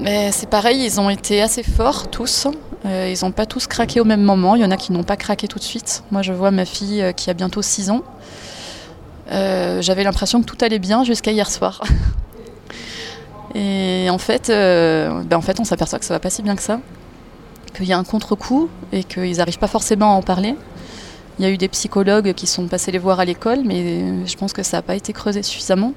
c'est 0.04 0.48
pareil, 0.48 0.84
ils 0.84 1.00
ont 1.00 1.10
été 1.10 1.42
assez 1.42 1.62
forts 1.62 2.08
tous. 2.08 2.46
Euh, 2.86 3.12
ils 3.14 3.24
n'ont 3.24 3.32
pas 3.32 3.46
tous 3.46 3.66
craqué 3.66 4.00
au 4.00 4.04
même 4.04 4.22
moment. 4.22 4.54
Il 4.54 4.62
y 4.62 4.64
en 4.64 4.70
a 4.70 4.76
qui 4.76 4.92
n'ont 4.92 5.02
pas 5.02 5.16
craqué 5.16 5.48
tout 5.48 5.58
de 5.58 5.64
suite. 5.64 6.04
Moi, 6.10 6.22
je 6.22 6.32
vois 6.32 6.50
ma 6.50 6.64
fille 6.64 7.02
euh, 7.02 7.12
qui 7.12 7.30
a 7.30 7.34
bientôt 7.34 7.62
6 7.62 7.90
ans. 7.90 8.02
Euh, 9.32 9.82
j'avais 9.82 10.04
l'impression 10.04 10.40
que 10.40 10.46
tout 10.46 10.56
allait 10.60 10.78
bien 10.78 11.04
jusqu'à 11.04 11.32
hier 11.32 11.50
soir. 11.50 11.82
Et 13.54 14.08
en 14.10 14.18
fait, 14.18 14.48
ben, 14.48 15.32
en 15.32 15.40
fait 15.40 15.58
on 15.58 15.64
s'aperçoit 15.64 15.98
que 15.98 16.04
ça 16.04 16.12
va 16.12 16.20
pas 16.20 16.28
si 16.28 16.42
bien 16.42 16.54
que 16.54 16.62
ça. 16.62 16.80
Qu'il 17.74 17.86
y 17.86 17.94
a 17.94 17.98
un 17.98 18.04
contre-coup 18.04 18.68
et 18.92 19.04
qu'ils 19.04 19.38
n'arrivent 19.38 19.58
pas 19.58 19.68
forcément 19.68 20.12
à 20.12 20.16
en 20.16 20.22
parler. 20.22 20.54
Il 21.38 21.44
y 21.44 21.48
a 21.48 21.50
eu 21.50 21.56
des 21.56 21.68
psychologues 21.68 22.34
qui 22.34 22.46
sont 22.46 22.66
passés 22.68 22.92
les 22.92 22.98
voir 22.98 23.20
à 23.20 23.24
l'école, 23.24 23.60
mais 23.64 24.26
je 24.26 24.36
pense 24.36 24.52
que 24.52 24.62
ça 24.62 24.76
n'a 24.76 24.82
pas 24.82 24.96
été 24.96 25.14
creusé 25.14 25.42
suffisamment. 25.42 25.94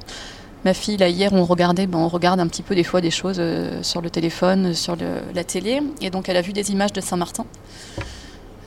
Ma 0.64 0.74
fille, 0.76 0.98
là, 0.98 1.10
hier, 1.10 1.34
on 1.34 1.44
regardait, 1.44 1.88
ben, 1.88 1.98
on 1.98 2.08
regarde 2.08 2.40
un 2.40 2.48
petit 2.48 2.62
peu 2.62 2.76
des 2.76 2.84
fois 2.84 3.02
des 3.02 3.10
choses 3.10 3.38
euh, 3.40 3.82
sur 3.82 4.02
le 4.02 4.12
téléphone, 4.12 4.76
sur 4.76 4.96
la 5.34 5.44
télé. 5.44 5.82
Et 6.02 6.10
donc, 6.12 6.30
elle 6.30 6.38
a 6.38 6.42
vu 6.42 6.54
des 6.54 6.72
images 6.72 6.94
de 6.94 7.02
Saint-Martin. 7.02 7.46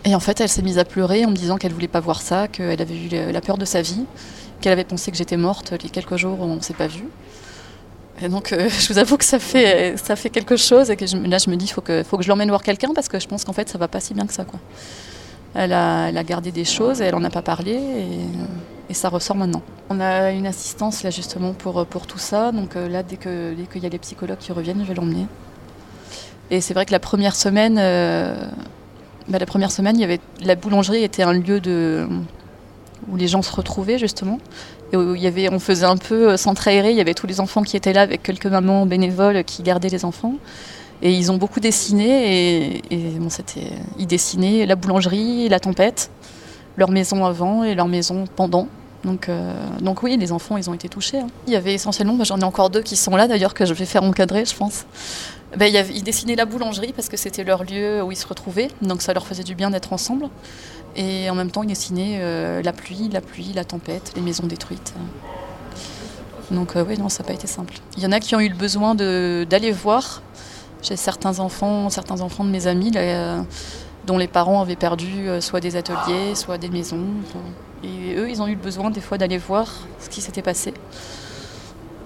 Et 0.04 0.14
en 0.14 0.20
fait, 0.20 0.40
elle 0.40 0.48
s'est 0.48 0.62
mise 0.62 0.78
à 0.78 0.84
pleurer 0.84 1.24
en 1.24 1.30
me 1.30 1.36
disant 1.36 1.56
qu'elle 1.56 1.72
voulait 1.72 1.88
pas 1.88 2.00
voir 2.00 2.20
ça, 2.20 2.48
qu'elle 2.48 2.80
avait 2.80 2.96
eu 2.96 3.08
la 3.32 3.40
peur 3.40 3.58
de 3.58 3.64
sa 3.64 3.80
vie, 3.80 4.04
qu'elle 4.60 4.72
avait 4.72 4.84
pensé 4.84 5.10
que 5.10 5.16
j'étais 5.16 5.36
morte 5.36 5.72
les 5.82 5.88
quelques 5.88 6.16
jours 6.16 6.38
on 6.40 6.56
ne 6.56 6.60
s'est 6.60 6.74
pas 6.74 6.88
vu. 6.88 7.04
Et 8.20 8.28
donc, 8.28 8.52
euh, 8.52 8.68
je 8.80 8.92
vous 8.92 8.98
avoue 8.98 9.16
que 9.16 9.24
ça 9.24 9.38
fait, 9.38 9.96
quelque 10.32 10.56
chose 10.56 10.90
et 10.90 10.96
que 10.96 11.04
là, 11.26 11.38
je 11.38 11.48
me 11.48 11.56
dis, 11.56 11.66
il 11.66 11.72
faut 11.72 11.80
que, 11.80 12.02
je 12.20 12.28
l'emmène 12.28 12.48
voir 12.48 12.62
quelqu'un 12.62 12.92
parce 12.94 13.08
que 13.08 13.18
je 13.18 13.26
pense 13.26 13.44
qu'en 13.44 13.52
fait, 13.52 13.68
ça 13.68 13.78
va 13.78 13.88
pas 13.88 14.00
si 14.00 14.14
bien 14.14 14.26
que 14.26 14.34
ça. 14.34 14.44
Quoi. 14.44 14.60
Elle, 15.54 15.72
a, 15.72 16.08
elle 16.08 16.24
gardé 16.24 16.50
des 16.50 16.64
choses 16.64 17.00
et 17.00 17.04
elle 17.04 17.14
en 17.14 17.24
a 17.24 17.30
pas 17.30 17.42
parlé. 17.42 17.78
Et 18.88 18.94
ça 18.94 19.08
ressort 19.08 19.36
maintenant. 19.36 19.62
On 19.90 20.00
a 20.00 20.30
une 20.30 20.46
assistance 20.46 21.02
là 21.02 21.10
justement 21.10 21.52
pour, 21.52 21.86
pour 21.86 22.06
tout 22.06 22.18
ça, 22.18 22.52
donc 22.52 22.76
euh, 22.76 22.88
là 22.88 23.02
dès 23.02 23.16
qu'il 23.16 23.56
dès 23.56 23.64
qu'il 23.64 23.82
y 23.82 23.86
a 23.86 23.88
les 23.88 23.98
psychologues 23.98 24.38
qui 24.38 24.52
reviennent, 24.52 24.80
je 24.82 24.88
vais 24.88 24.94
l'emmener. 24.94 25.26
Et 26.50 26.60
c'est 26.60 26.74
vrai 26.74 26.84
que 26.84 26.92
la 26.92 27.00
première 27.00 27.34
semaine, 27.34 27.76
euh, 27.78 28.46
bah, 29.28 29.38
la 29.38 29.46
première 29.46 29.72
semaine, 29.72 29.98
y 29.98 30.04
avait 30.04 30.20
la 30.40 30.54
boulangerie 30.54 31.02
était 31.02 31.22
un 31.22 31.32
lieu 31.32 31.60
de 31.60 32.06
où 33.08 33.16
les 33.16 33.28
gens 33.28 33.42
se 33.42 33.54
retrouvaient 33.54 33.98
justement. 33.98 34.38
Et 34.92 34.96
où 34.96 35.14
y 35.14 35.26
avait, 35.26 35.50
on 35.50 35.58
faisait 35.58 35.86
un 35.86 35.96
peu 35.96 36.30
euh, 36.30 36.36
centre 36.36 36.68
aéré, 36.68 36.90
il 36.90 36.96
y 36.96 37.00
avait 37.00 37.14
tous 37.14 37.26
les 37.26 37.40
enfants 37.40 37.62
qui 37.62 37.76
étaient 37.76 37.92
là 37.92 38.02
avec 38.02 38.22
quelques 38.22 38.46
mamans 38.46 38.86
bénévoles 38.86 39.42
qui 39.44 39.62
gardaient 39.62 39.88
les 39.88 40.04
enfants. 40.04 40.34
Et 41.02 41.12
ils 41.12 41.32
ont 41.32 41.36
beaucoup 41.36 41.60
dessiné 41.60 42.76
et, 42.78 42.82
et 42.90 43.18
bon, 43.18 43.28
ils 43.98 44.06
dessinaient 44.06 44.64
la 44.64 44.76
boulangerie, 44.76 45.48
la 45.48 45.58
tempête 45.58 46.10
leur 46.76 46.90
maison 46.90 47.24
avant 47.24 47.64
et 47.64 47.74
leur 47.74 47.88
maison 47.88 48.24
pendant. 48.36 48.68
Donc, 49.04 49.28
euh, 49.28 49.54
donc 49.80 50.02
oui, 50.02 50.16
les 50.16 50.32
enfants, 50.32 50.56
ils 50.56 50.68
ont 50.70 50.74
été 50.74 50.88
touchés. 50.88 51.18
Hein. 51.20 51.26
Il 51.46 51.52
y 51.52 51.56
avait 51.56 51.74
essentiellement, 51.74 52.16
j'en 52.24 52.40
ai 52.40 52.44
encore 52.44 52.70
deux 52.70 52.82
qui 52.82 52.96
sont 52.96 53.16
là 53.16 53.28
d'ailleurs 53.28 53.54
que 53.54 53.66
je 53.66 53.74
vais 53.74 53.84
faire 53.84 54.02
encadrer, 54.02 54.44
je 54.44 54.56
pense. 54.56 54.86
ben, 55.56 55.72
Ils 55.94 56.02
dessinaient 56.02 56.36
la 56.36 56.46
boulangerie 56.46 56.92
parce 56.94 57.08
que 57.08 57.16
c'était 57.16 57.44
leur 57.44 57.64
lieu 57.64 58.02
où 58.02 58.12
ils 58.12 58.16
se 58.16 58.26
retrouvaient, 58.26 58.68
donc 58.82 59.02
ça 59.02 59.12
leur 59.12 59.26
faisait 59.26 59.42
du 59.44 59.54
bien 59.54 59.70
d'être 59.70 59.92
ensemble. 59.92 60.28
Et 60.96 61.28
en 61.28 61.34
même 61.34 61.50
temps, 61.50 61.62
ils 61.62 61.68
dessinaient 61.68 62.18
euh, 62.20 62.62
la 62.62 62.72
pluie, 62.72 63.10
la 63.12 63.20
pluie, 63.20 63.52
la 63.54 63.64
tempête, 63.64 64.12
les 64.16 64.22
maisons 64.22 64.46
détruites. 64.46 64.94
Donc 66.50 66.74
oui, 66.76 66.98
non, 66.98 67.08
ça 67.08 67.22
n'a 67.22 67.28
pas 67.28 67.34
été 67.34 67.46
simple. 67.46 67.74
Il 67.96 68.02
y 68.02 68.06
en 68.06 68.12
a 68.12 68.20
qui 68.20 68.34
ont 68.34 68.40
eu 68.40 68.48
le 68.48 68.54
besoin 68.54 68.94
d'aller 68.94 69.72
voir. 69.72 70.22
J'ai 70.82 70.96
certains 70.96 71.38
enfants, 71.40 71.88
certains 71.88 72.20
enfants 72.20 72.44
de 72.44 72.50
mes 72.50 72.66
amis 72.66 72.90
dont 74.06 74.18
les 74.18 74.28
parents 74.28 74.60
avaient 74.60 74.76
perdu 74.76 75.28
soit 75.40 75.60
des 75.60 75.76
ateliers, 75.76 76.34
soit 76.34 76.58
des 76.58 76.68
maisons. 76.68 77.06
Et 77.82 78.16
eux, 78.16 78.28
ils 78.30 78.40
ont 78.40 78.46
eu 78.46 78.54
le 78.54 78.60
besoin 78.60 78.90
des 78.90 79.00
fois 79.00 79.18
d'aller 79.18 79.38
voir 79.38 79.72
ce 79.98 80.08
qui 80.08 80.20
s'était 80.20 80.42
passé. 80.42 80.74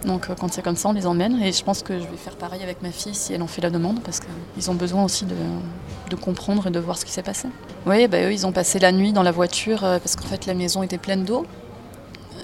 Donc 0.04 0.30
euh, 0.30 0.34
quand 0.38 0.52
c'est 0.52 0.62
comme 0.62 0.76
ça, 0.76 0.88
on 0.88 0.92
les 0.92 1.06
emmène. 1.06 1.40
Et 1.42 1.52
je 1.52 1.62
pense 1.64 1.82
que 1.82 1.94
je 1.98 2.04
vais 2.04 2.16
faire 2.16 2.36
pareil 2.36 2.62
avec 2.62 2.82
ma 2.82 2.90
fille 2.90 3.14
si 3.14 3.32
elle 3.32 3.42
en 3.42 3.46
fait 3.46 3.62
la 3.62 3.70
demande, 3.70 4.00
parce 4.02 4.20
qu'ils 4.20 4.70
ont 4.70 4.74
besoin 4.74 5.04
aussi 5.04 5.24
de, 5.24 6.16
comprendre 6.16 6.66
et 6.66 6.70
de 6.70 6.78
voir 6.78 6.98
ce 6.98 7.04
qui 7.04 7.12
s'est 7.12 7.22
passé. 7.22 7.48
Oui, 7.86 8.06
bah, 8.08 8.22
eux, 8.22 8.32
ils 8.32 8.46
ont 8.46 8.52
passé 8.52 8.78
la 8.78 8.92
nuit 8.92 9.12
dans 9.12 9.22
la 9.22 9.32
voiture, 9.32 9.84
euh, 9.84 9.98
parce 9.98 10.16
qu'en 10.16 10.26
fait, 10.26 10.46
la 10.46 10.54
maison 10.54 10.82
était 10.82 10.98
pleine 10.98 11.24
d'eau. 11.24 11.46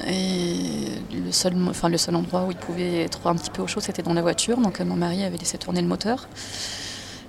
Et 0.06 0.88
le 1.12 1.32
seul, 1.32 1.54
enfin, 1.68 1.88
le 1.88 1.96
seul 1.96 2.16
endroit 2.16 2.44
où 2.44 2.50
ils 2.50 2.56
pouvaient 2.56 3.02
être 3.02 3.26
un 3.26 3.34
petit 3.34 3.50
peu 3.50 3.62
au 3.62 3.66
chaud, 3.66 3.80
c'était 3.80 4.02
dans 4.02 4.14
la 4.14 4.22
voiture. 4.22 4.58
Donc 4.58 4.80
euh, 4.80 4.84
mon 4.84 4.96
mari 4.96 5.22
avait 5.22 5.38
laissé 5.38 5.58
tourner 5.58 5.80
le 5.80 5.88
moteur. 5.88 6.28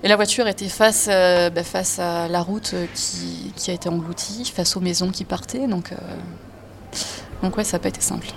Et 0.03 0.07
la 0.07 0.15
voiture 0.15 0.47
était 0.47 0.67
face, 0.67 1.07
euh, 1.09 1.49
bah, 1.49 1.61
à 1.97 2.27
la 2.27 2.41
route 2.41 2.75
qui, 2.93 3.71
a 3.71 3.73
été 3.73 3.89
engloutie, 3.89 4.51
face 4.53 4.75
aux 4.75 4.81
maisons 4.81 5.09
qui 5.09 5.23
partaient. 5.23 5.67
Donc, 5.67 5.91
euh, 5.91 7.49
ouais, 7.49 7.63
ça 7.63 7.77
n'a 7.77 7.81
pas 7.81 7.89
été 7.89 8.01
simple. 8.01 8.27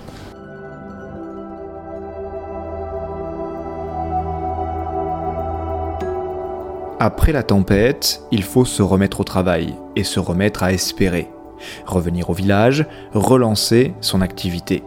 Après 7.01 7.31
la 7.31 7.43
tempête, 7.43 8.21
il 8.31 8.43
faut 8.43 8.65
se 8.65 8.81
remettre 8.81 9.21
au 9.21 9.23
travail 9.23 9.73
et 9.95 10.03
se 10.03 10.19
remettre 10.19 10.63
à 10.63 10.73
espérer. 10.73 11.29
Revenir 11.85 12.29
au 12.29 12.33
village, 12.33 12.85
relancer 13.13 13.93
son 14.01 14.19
activité. 14.21 14.83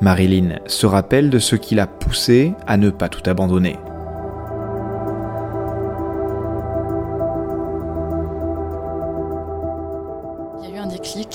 Marilyn 0.00 0.60
se 0.66 0.86
rappelle 0.86 1.30
de 1.30 1.38
ce 1.38 1.56
qui 1.56 1.74
l'a 1.74 1.86
poussé 1.86 2.52
à 2.66 2.76
ne 2.76 2.90
pas 2.90 3.08
tout 3.08 3.28
abandonner. 3.28 3.76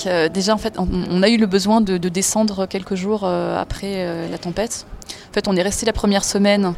Euh, 0.06 0.28
déjà, 0.28 0.54
en 0.54 0.58
fait, 0.58 0.78
on, 0.78 1.22
a 1.22 1.28
eu 1.28 1.36
le 1.36 1.46
besoin 1.46 1.80
de, 1.80 1.96
descendre 1.96 2.66
quelques 2.66 2.94
jours 2.94 3.22
euh, 3.24 3.60
après 3.60 4.06
euh, 4.06 4.28
la 4.28 4.38
tempête. 4.38 4.86
En 5.30 5.32
fait, 5.32 5.48
on 5.48 5.56
est 5.56 5.62
resté 5.62 5.86
la 5.86 5.92
première 5.92 6.24
semaine. 6.24 6.74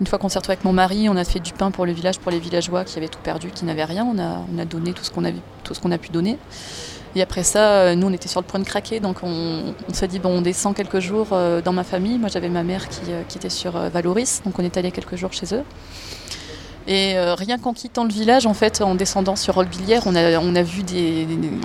Une 0.00 0.06
fois 0.06 0.18
qu'on 0.18 0.28
s'est 0.28 0.38
retrouvé 0.38 0.54
avec 0.54 0.64
mon 0.64 0.72
mari, 0.72 1.08
on 1.08 1.16
a 1.16 1.24
fait 1.24 1.40
du 1.40 1.52
pain 1.52 1.70
pour 1.70 1.86
le 1.86 1.92
village, 1.92 2.18
pour 2.18 2.30
les 2.30 2.38
villageois 2.38 2.84
qui 2.84 2.98
avaient 2.98 3.08
tout 3.08 3.20
perdu, 3.22 3.50
qui 3.50 3.64
n'avaient 3.64 3.84
rien. 3.84 4.04
On 4.04 4.18
a, 4.18 4.44
on 4.52 4.58
a 4.58 4.64
donné 4.64 4.92
tout 4.92 5.04
ce 5.04 5.10
qu'on 5.10 5.24
a, 5.24 5.30
tout 5.62 5.74
ce 5.74 5.80
qu'on 5.80 5.92
a 5.92 5.98
pu 5.98 6.10
donner. 6.10 6.38
Et 7.16 7.22
après 7.22 7.44
ça, 7.44 7.94
nous, 7.94 8.08
on 8.08 8.12
était 8.12 8.28
sur 8.28 8.40
le 8.40 8.46
point 8.46 8.58
de 8.58 8.64
craquer, 8.64 8.98
donc 8.98 9.18
on, 9.22 9.72
s'est 9.92 10.08
dit, 10.08 10.18
bon, 10.18 10.30
on 10.30 10.40
descend 10.40 10.74
quelques 10.74 10.98
jours 10.98 11.28
dans 11.28 11.72
ma 11.72 11.84
famille. 11.84 12.18
Moi, 12.18 12.28
j'avais 12.28 12.48
ma 12.48 12.64
mère 12.64 12.88
qui, 12.88 13.02
qui 13.28 13.38
était 13.38 13.50
sur 13.50 13.78
Valoris, 13.78 14.42
donc 14.44 14.58
on 14.58 14.64
est 14.64 14.76
allé 14.76 14.90
quelques 14.90 15.14
jours 15.14 15.32
chez 15.32 15.54
eux. 15.54 15.62
Et 16.86 17.16
euh, 17.16 17.34
rien 17.34 17.58
qu'en 17.58 17.72
quittant 17.72 18.04
le 18.04 18.12
village, 18.12 18.46
en 18.46 18.52
fait, 18.52 18.82
en 18.82 18.94
descendant 18.94 19.36
sur 19.36 19.54
Roquevilliers, 19.54 20.00
on 20.04 20.14
a, 20.14 20.38
on 20.38 20.54
a 20.54 20.62
vu 20.62 20.82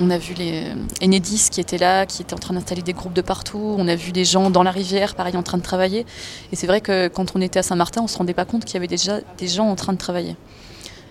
on 0.01 0.09
a 0.09 0.17
vu 0.17 0.33
les 0.33 0.71
Enedis 1.03 1.49
qui 1.51 1.59
étaient 1.59 1.77
là, 1.77 2.05
qui 2.05 2.21
étaient 2.21 2.33
en 2.33 2.37
train 2.37 2.53
d'installer 2.53 2.81
des 2.81 2.93
groupes 2.93 3.13
de 3.13 3.21
partout. 3.21 3.75
On 3.77 3.87
a 3.89 3.95
vu 3.95 4.13
des 4.13 4.23
gens 4.23 4.49
dans 4.49 4.63
la 4.63 4.71
rivière, 4.71 5.15
pareil, 5.15 5.35
en 5.35 5.43
train 5.43 5.57
de 5.57 5.63
travailler. 5.63 6.05
Et 6.53 6.55
c'est 6.55 6.67
vrai 6.67 6.79
que 6.79 7.09
quand 7.09 7.35
on 7.35 7.41
était 7.41 7.59
à 7.59 7.63
Saint-Martin, 7.63 8.01
on 8.01 8.07
se 8.07 8.17
rendait 8.17 8.33
pas 8.33 8.45
compte 8.45 8.63
qu'il 8.63 8.75
y 8.75 8.77
avait 8.77 8.87
déjà 8.87 9.19
des 9.37 9.47
gens 9.47 9.67
en 9.67 9.75
train 9.75 9.91
de 9.91 9.97
travailler. 9.97 10.37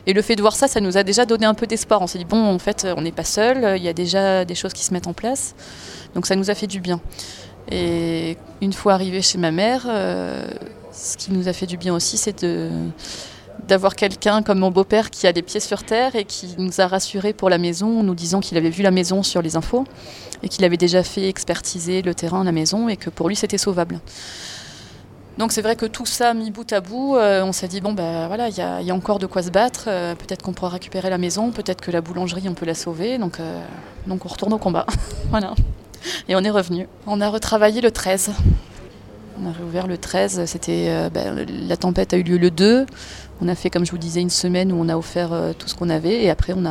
Et 0.06 0.14
le 0.14 0.22
fait 0.22 0.36
de 0.36 0.40
voir 0.40 0.56
ça, 0.56 0.68
ça 0.68 0.80
nous 0.80 0.96
a 0.96 1.02
déjà 1.02 1.26
donné 1.26 1.44
un 1.44 1.52
peu 1.52 1.66
d'espoir. 1.66 2.00
On 2.00 2.06
s'est 2.06 2.16
dit 2.16 2.24
bon, 2.24 2.46
en 2.46 2.58
fait, 2.58 2.86
on 2.96 3.02
n'est 3.02 3.12
pas 3.12 3.24
seul. 3.24 3.76
Il 3.76 3.82
y 3.82 3.88
a 3.88 3.92
déjà 3.92 4.46
des 4.46 4.54
choses 4.54 4.72
qui 4.72 4.84
se 4.84 4.94
mettent 4.94 5.06
en 5.06 5.12
place. 5.12 5.54
Donc 6.14 6.24
ça 6.24 6.34
nous 6.34 6.48
a 6.48 6.54
fait 6.54 6.66
du 6.66 6.80
bien. 6.80 6.98
Et 7.70 8.38
une 8.62 8.72
fois 8.72 8.94
arrivé 8.94 9.20
chez 9.20 9.36
ma 9.36 9.50
mère, 9.50 9.84
euh, 9.86 10.46
ce 10.92 11.18
qui 11.18 11.32
nous 11.32 11.48
a 11.48 11.52
fait 11.52 11.66
du 11.66 11.76
bien 11.76 11.94
aussi, 11.94 12.16
c'est 12.16 12.42
de 12.42 12.70
d'avoir 13.68 13.94
quelqu'un 13.94 14.42
comme 14.42 14.58
mon 14.58 14.70
beau-père 14.70 15.10
qui 15.10 15.26
a 15.26 15.32
les 15.32 15.42
pieds 15.42 15.60
sur 15.60 15.84
terre 15.84 16.16
et 16.16 16.24
qui 16.24 16.54
nous 16.58 16.80
a 16.80 16.86
rassurés 16.86 17.32
pour 17.32 17.50
la 17.50 17.58
maison 17.58 18.00
en 18.00 18.02
nous 18.02 18.14
disant 18.14 18.40
qu'il 18.40 18.56
avait 18.56 18.70
vu 18.70 18.82
la 18.82 18.90
maison 18.90 19.22
sur 19.22 19.42
les 19.42 19.56
infos 19.56 19.84
et 20.42 20.48
qu'il 20.48 20.64
avait 20.64 20.76
déjà 20.76 21.02
fait 21.02 21.28
expertiser 21.28 22.02
le 22.02 22.14
terrain, 22.14 22.42
la 22.44 22.52
maison 22.52 22.88
et 22.88 22.96
que 22.96 23.10
pour 23.10 23.28
lui 23.28 23.36
c'était 23.36 23.58
sauvable. 23.58 24.00
Donc 25.38 25.52
c'est 25.52 25.62
vrai 25.62 25.76
que 25.76 25.86
tout 25.86 26.04
ça 26.04 26.34
mis 26.34 26.50
bout 26.50 26.72
à 26.72 26.80
bout, 26.80 27.16
euh, 27.16 27.44
on 27.44 27.52
s'est 27.52 27.68
dit 27.68 27.80
bon 27.80 27.92
ben 27.92 28.26
voilà, 28.26 28.48
il 28.48 28.56
y, 28.56 28.60
a 28.90 28.94
encore 28.94 29.20
de 29.20 29.26
quoi 29.26 29.42
se 29.44 29.50
battre. 29.50 29.84
Euh, 29.86 30.16
peut-être 30.16 30.42
qu'on 30.42 30.52
pourra 30.52 30.70
récupérer 30.70 31.10
la 31.10 31.18
maison, 31.18 31.52
peut-être 31.52 31.80
que 31.80 31.92
la 31.92 32.00
boulangerie 32.00 32.48
on 32.48 32.54
peut 32.54 32.66
la 32.66 32.74
sauver. 32.74 33.18
Donc 33.18 33.38
euh, 33.38 33.62
donc 34.08 34.24
on 34.26 34.28
retourne 34.28 34.52
au 34.52 34.58
combat, 34.58 34.84
voilà. 35.30 35.54
Et 36.28 36.34
on 36.34 36.40
est 36.40 36.50
revenu. 36.50 36.88
On 37.06 37.20
a 37.20 37.28
retravaillé 37.28 37.80
le 37.80 37.92
13. 37.92 38.32
On 39.40 39.48
a 39.48 39.52
réouvert 39.52 39.86
le 39.86 39.96
13. 39.96 40.44
C'était 40.46 41.08
ben, 41.10 41.46
la 41.48 41.76
tempête 41.76 42.12
a 42.14 42.16
eu 42.16 42.24
lieu 42.24 42.38
le 42.38 42.50
2. 42.50 42.86
On 43.40 43.48
a 43.48 43.54
fait, 43.54 43.70
comme 43.70 43.86
je 43.86 43.90
vous 43.90 43.98
disais, 43.98 44.20
une 44.20 44.30
semaine 44.30 44.72
où 44.72 44.76
on 44.80 44.88
a 44.88 44.96
offert 44.96 45.32
euh, 45.32 45.52
tout 45.56 45.68
ce 45.68 45.74
qu'on 45.74 45.90
avait 45.90 46.24
et 46.24 46.30
après 46.30 46.52
on, 46.54 46.64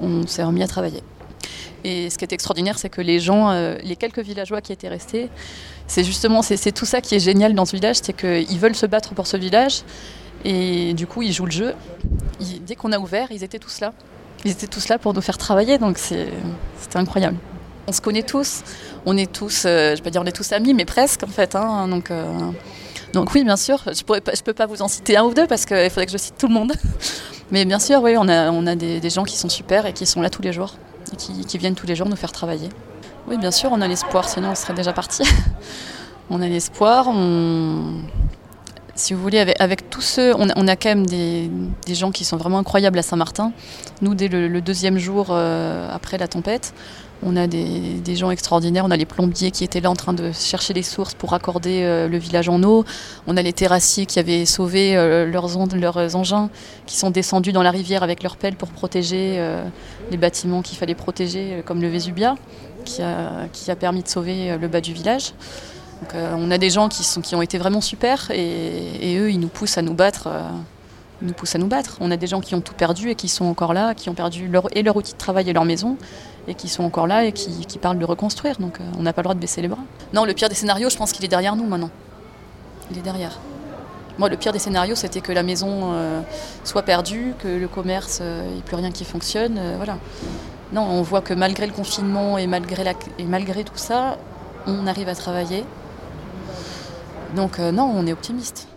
on 0.00 0.26
s'est 0.26 0.44
remis 0.44 0.62
à 0.62 0.66
travailler. 0.66 1.02
Et 1.84 2.10
ce 2.10 2.18
qui 2.18 2.24
est 2.24 2.32
extraordinaire, 2.32 2.78
c'est 2.78 2.88
que 2.88 3.00
les 3.00 3.18
gens, 3.18 3.50
euh, 3.50 3.76
les 3.82 3.96
quelques 3.96 4.20
villageois 4.20 4.60
qui 4.60 4.72
étaient 4.72 4.88
restés, 4.88 5.28
c'est 5.86 6.04
justement 6.04 6.42
c'est, 6.42 6.72
tout 6.72 6.86
ça 6.86 7.00
qui 7.00 7.14
est 7.14 7.20
génial 7.20 7.54
dans 7.54 7.64
ce 7.64 7.74
village, 7.74 7.96
c'est 8.02 8.12
qu'ils 8.12 8.58
veulent 8.58 8.76
se 8.76 8.86
battre 8.86 9.14
pour 9.14 9.26
ce 9.26 9.36
village 9.36 9.82
et 10.44 10.94
du 10.94 11.06
coup 11.06 11.22
ils 11.22 11.32
jouent 11.32 11.46
le 11.46 11.52
jeu. 11.52 11.74
dès 12.60 12.76
qu'on 12.76 12.92
a 12.92 12.98
ouvert, 12.98 13.28
ils 13.30 13.42
étaient 13.42 13.58
tous 13.58 13.80
là. 13.80 13.92
Ils 14.44 14.52
étaient 14.52 14.66
tous 14.66 14.88
là 14.88 14.98
pour 14.98 15.14
nous 15.14 15.20
faire 15.20 15.38
travailler, 15.38 15.78
donc 15.78 15.98
c'était 15.98 16.28
incroyable. 16.94 17.36
On 17.88 17.92
se 17.92 18.00
connaît 18.00 18.22
tous, 18.22 18.62
on 19.06 19.16
est 19.16 19.30
tous, 19.30 19.64
euh, 19.66 19.90
je 19.90 19.96
vais 19.96 20.02
pas 20.02 20.10
dire 20.10 20.22
on 20.22 20.26
est 20.26 20.36
tous 20.36 20.52
amis, 20.52 20.74
mais 20.74 20.84
presque 20.84 21.24
en 21.24 21.28
fait. 21.28 21.56
Hein, 21.56 21.88
donc 21.88 22.10
donc 23.12 23.34
oui, 23.34 23.44
bien 23.44 23.56
sûr, 23.56 23.82
je 23.86 23.90
ne 23.90 24.42
peux 24.42 24.52
pas 24.54 24.66
vous 24.66 24.80
en 24.82 24.88
citer 24.88 25.16
un 25.16 25.24
ou 25.24 25.34
deux 25.34 25.46
parce 25.46 25.66
qu'il 25.66 25.90
faudrait 25.90 26.06
que 26.06 26.12
je 26.12 26.18
cite 26.18 26.36
tout 26.38 26.48
le 26.48 26.54
monde. 26.54 26.72
Mais 27.50 27.66
bien 27.66 27.78
sûr, 27.78 28.02
oui, 28.02 28.14
on 28.18 28.28
a, 28.28 28.50
on 28.50 28.66
a 28.66 28.74
des, 28.74 29.10
gens 29.10 29.24
qui 29.24 29.36
sont 29.36 29.50
super 29.50 29.84
et 29.84 29.92
qui 29.92 30.06
sont 30.06 30.22
là 30.22 30.30
tous 30.30 30.40
les 30.40 30.54
jours, 30.54 30.74
et 31.12 31.16
qui, 31.16 31.58
viennent 31.58 31.74
tous 31.74 31.86
les 31.86 31.94
jours 31.94 32.08
nous 32.08 32.16
faire 32.16 32.32
travailler. 32.32 32.70
Oui, 33.28 33.36
bien 33.36 33.50
sûr, 33.50 33.70
on 33.72 33.82
a 33.82 33.88
l'espoir, 33.88 34.26
sinon 34.26 34.50
on 34.52 34.54
serait 34.54 34.72
déjà 34.72 34.94
parti. 34.94 35.22
on 36.30 36.40
a 36.40 36.48
l'espoir, 36.48 37.08
si 38.94 39.12
vous 39.12 39.20
voulez, 39.20 39.54
avec, 39.58 39.90
tous 39.90 40.00
ceux, 40.00 40.34
on 40.34 40.48
a, 40.48 40.76
quand 40.76 40.88
même 40.88 41.04
des, 41.06 41.50
gens 41.88 42.10
qui 42.10 42.24
sont 42.24 42.38
vraiment 42.38 42.58
incroyables 42.58 42.98
à 42.98 43.02
Saint-Martin. 43.02 43.52
Nous, 44.00 44.14
dès 44.14 44.28
le, 44.28 44.60
deuxième 44.62 44.96
jour 44.96 45.26
euh, 45.28 45.94
après 45.94 46.16
la 46.16 46.28
tempête, 46.28 46.72
on 47.24 47.36
a 47.36 47.46
des, 47.46 48.16
gens 48.16 48.30
extraordinaires, 48.30 48.84
on 48.84 48.90
a 48.90 48.96
les 48.96 49.06
plombiers 49.06 49.50
qui 49.50 49.64
étaient 49.64 49.80
là 49.80 49.90
en 49.90 49.94
train 49.94 50.12
de 50.12 50.32
chercher 50.32 50.74
les 50.74 50.82
sources 50.82 51.14
pour 51.14 51.30
raccorder 51.30 51.82
euh, 51.82 52.08
le 52.08 52.18
village 52.18 52.48
en 52.48 52.62
eau. 52.62 52.84
On 53.26 53.36
a 53.36 53.42
les 53.42 53.52
terrassiers 53.52 54.06
qui 54.06 54.18
avaient 54.18 54.44
sauvé 54.44 54.96
euh, 54.96 55.26
leurs, 55.26 55.56
engins, 55.56 56.50
qui 56.86 56.96
sont 56.96 57.10
descendus 57.10 57.52
dans 57.52 57.62
la 57.62 57.70
rivière 57.70 58.02
avec 58.02 58.22
leurs 58.22 58.36
pelles 58.36 58.56
pour 58.56 58.68
protéger 58.70 59.36
euh, 59.38 59.64
les 60.10 60.16
bâtiments 60.16 60.62
qu'il 60.62 60.76
fallait 60.76 60.94
protéger, 60.94 61.62
comme 61.64 61.80
le 61.80 61.88
Vésubia, 61.88 62.36
qui 62.84 63.02
a, 63.02 63.76
permis 63.78 64.02
de 64.02 64.08
sauver 64.08 64.56
le 64.58 64.68
bas 64.68 64.80
du 64.80 64.92
village. 64.92 65.32
on 66.14 66.50
a 66.50 66.58
des 66.58 66.70
gens 66.70 66.88
qui, 66.88 67.34
ont 67.34 67.42
été 67.42 67.58
vraiment 67.58 67.80
super 67.80 68.30
et, 68.30 69.16
eux, 69.18 69.30
ils 69.30 69.38
nous 69.38 69.48
poussent 69.48 69.78
à 69.78 69.82
nous 69.82 69.94
battre. 69.94 70.28
Nous 71.22 71.32
poussent 71.32 71.54
à 71.54 71.58
nous 71.58 71.66
battre. 71.66 71.96
On 72.00 72.10
a 72.10 72.16
des 72.16 72.26
gens 72.26 72.40
qui 72.40 72.54
ont 72.54 72.60
tout 72.60 72.74
perdu 72.74 73.10
et 73.10 73.14
qui 73.14 73.28
sont 73.28 73.44
encore 73.44 73.72
là, 73.72 73.94
qui 73.94 74.08
ont 74.10 74.14
perdu 74.14 74.50
et 74.72 74.82
leur 74.82 74.96
outil 74.96 75.12
de 75.12 75.18
travail 75.18 75.48
et 75.48 75.52
leur 75.52 75.64
maison, 75.64 75.96
et 76.48 76.54
qui 76.54 76.68
sont 76.68 76.84
encore 76.84 77.06
là 77.06 77.24
et 77.24 77.32
qui, 77.32 77.78
parlent 77.78 77.98
de 77.98 78.04
reconstruire. 78.04 78.58
Donc 78.58 78.80
euh, 78.80 78.84
on 78.98 79.02
n'a 79.02 79.12
pas 79.12 79.22
le 79.22 79.24
droit 79.24 79.34
de 79.34 79.40
baisser 79.40 79.62
les 79.62 79.68
bras. 79.68 79.82
Non, 80.12 80.24
le 80.24 80.34
pire 80.34 80.48
des 80.48 80.54
scénarios, 80.54 80.90
je 80.90 80.96
pense 80.96 81.12
qu'il 81.12 81.24
est 81.24 81.28
derrière 81.28 81.56
nous 81.56 81.66
maintenant. 81.66 81.90
Il 82.90 82.98
est 82.98 83.02
derrière. 83.02 83.38
Moi, 84.18 84.28
le 84.28 84.36
pire 84.36 84.52
des 84.52 84.58
scénarios, 84.58 84.94
c'était 84.94 85.22
que 85.22 85.32
la 85.32 85.42
maison 85.42 85.92
euh, 85.94 86.20
soit 86.64 86.82
perdue, 86.82 87.34
que 87.38 87.48
le 87.48 87.66
commerce, 87.66 88.18
il 88.20 88.26
euh, 88.26 88.50
n'y 88.50 88.58
ait 88.58 88.62
plus 88.62 88.76
rien 88.76 88.90
qui 88.90 89.04
fonctionne. 89.04 89.58
voilà. 89.76 89.96
Non, 90.72 90.82
on 90.82 91.02
voit 91.02 91.20
que 91.20 91.34
malgré 91.34 91.66
le 91.66 91.72
confinement 91.72 92.38
et 92.38 92.46
malgré, 92.46 92.82
la, 92.82 92.92
et 93.18 93.24
malgré 93.24 93.62
tout 93.62 93.76
ça, 93.76 94.18
on 94.66 94.86
arrive 94.86 95.08
à 95.08 95.14
travailler. 95.14 95.64
Donc 97.36 97.58
non, 97.58 97.90
on 97.94 98.06
est 98.06 98.12
optimiste. 98.12 98.68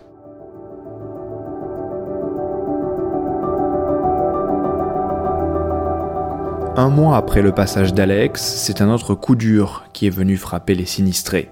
Un 6.78 6.90
mois 6.90 7.16
après 7.16 7.40
le 7.40 7.52
passage 7.52 7.94
d'Alex, 7.94 8.42
c'est 8.42 8.82
un 8.82 8.92
autre 8.92 9.14
coup 9.14 9.34
dur 9.34 9.84
qui 9.94 10.06
est 10.06 10.10
venu 10.10 10.36
frapper 10.36 10.74
les 10.74 10.84
sinistrés. 10.84 11.50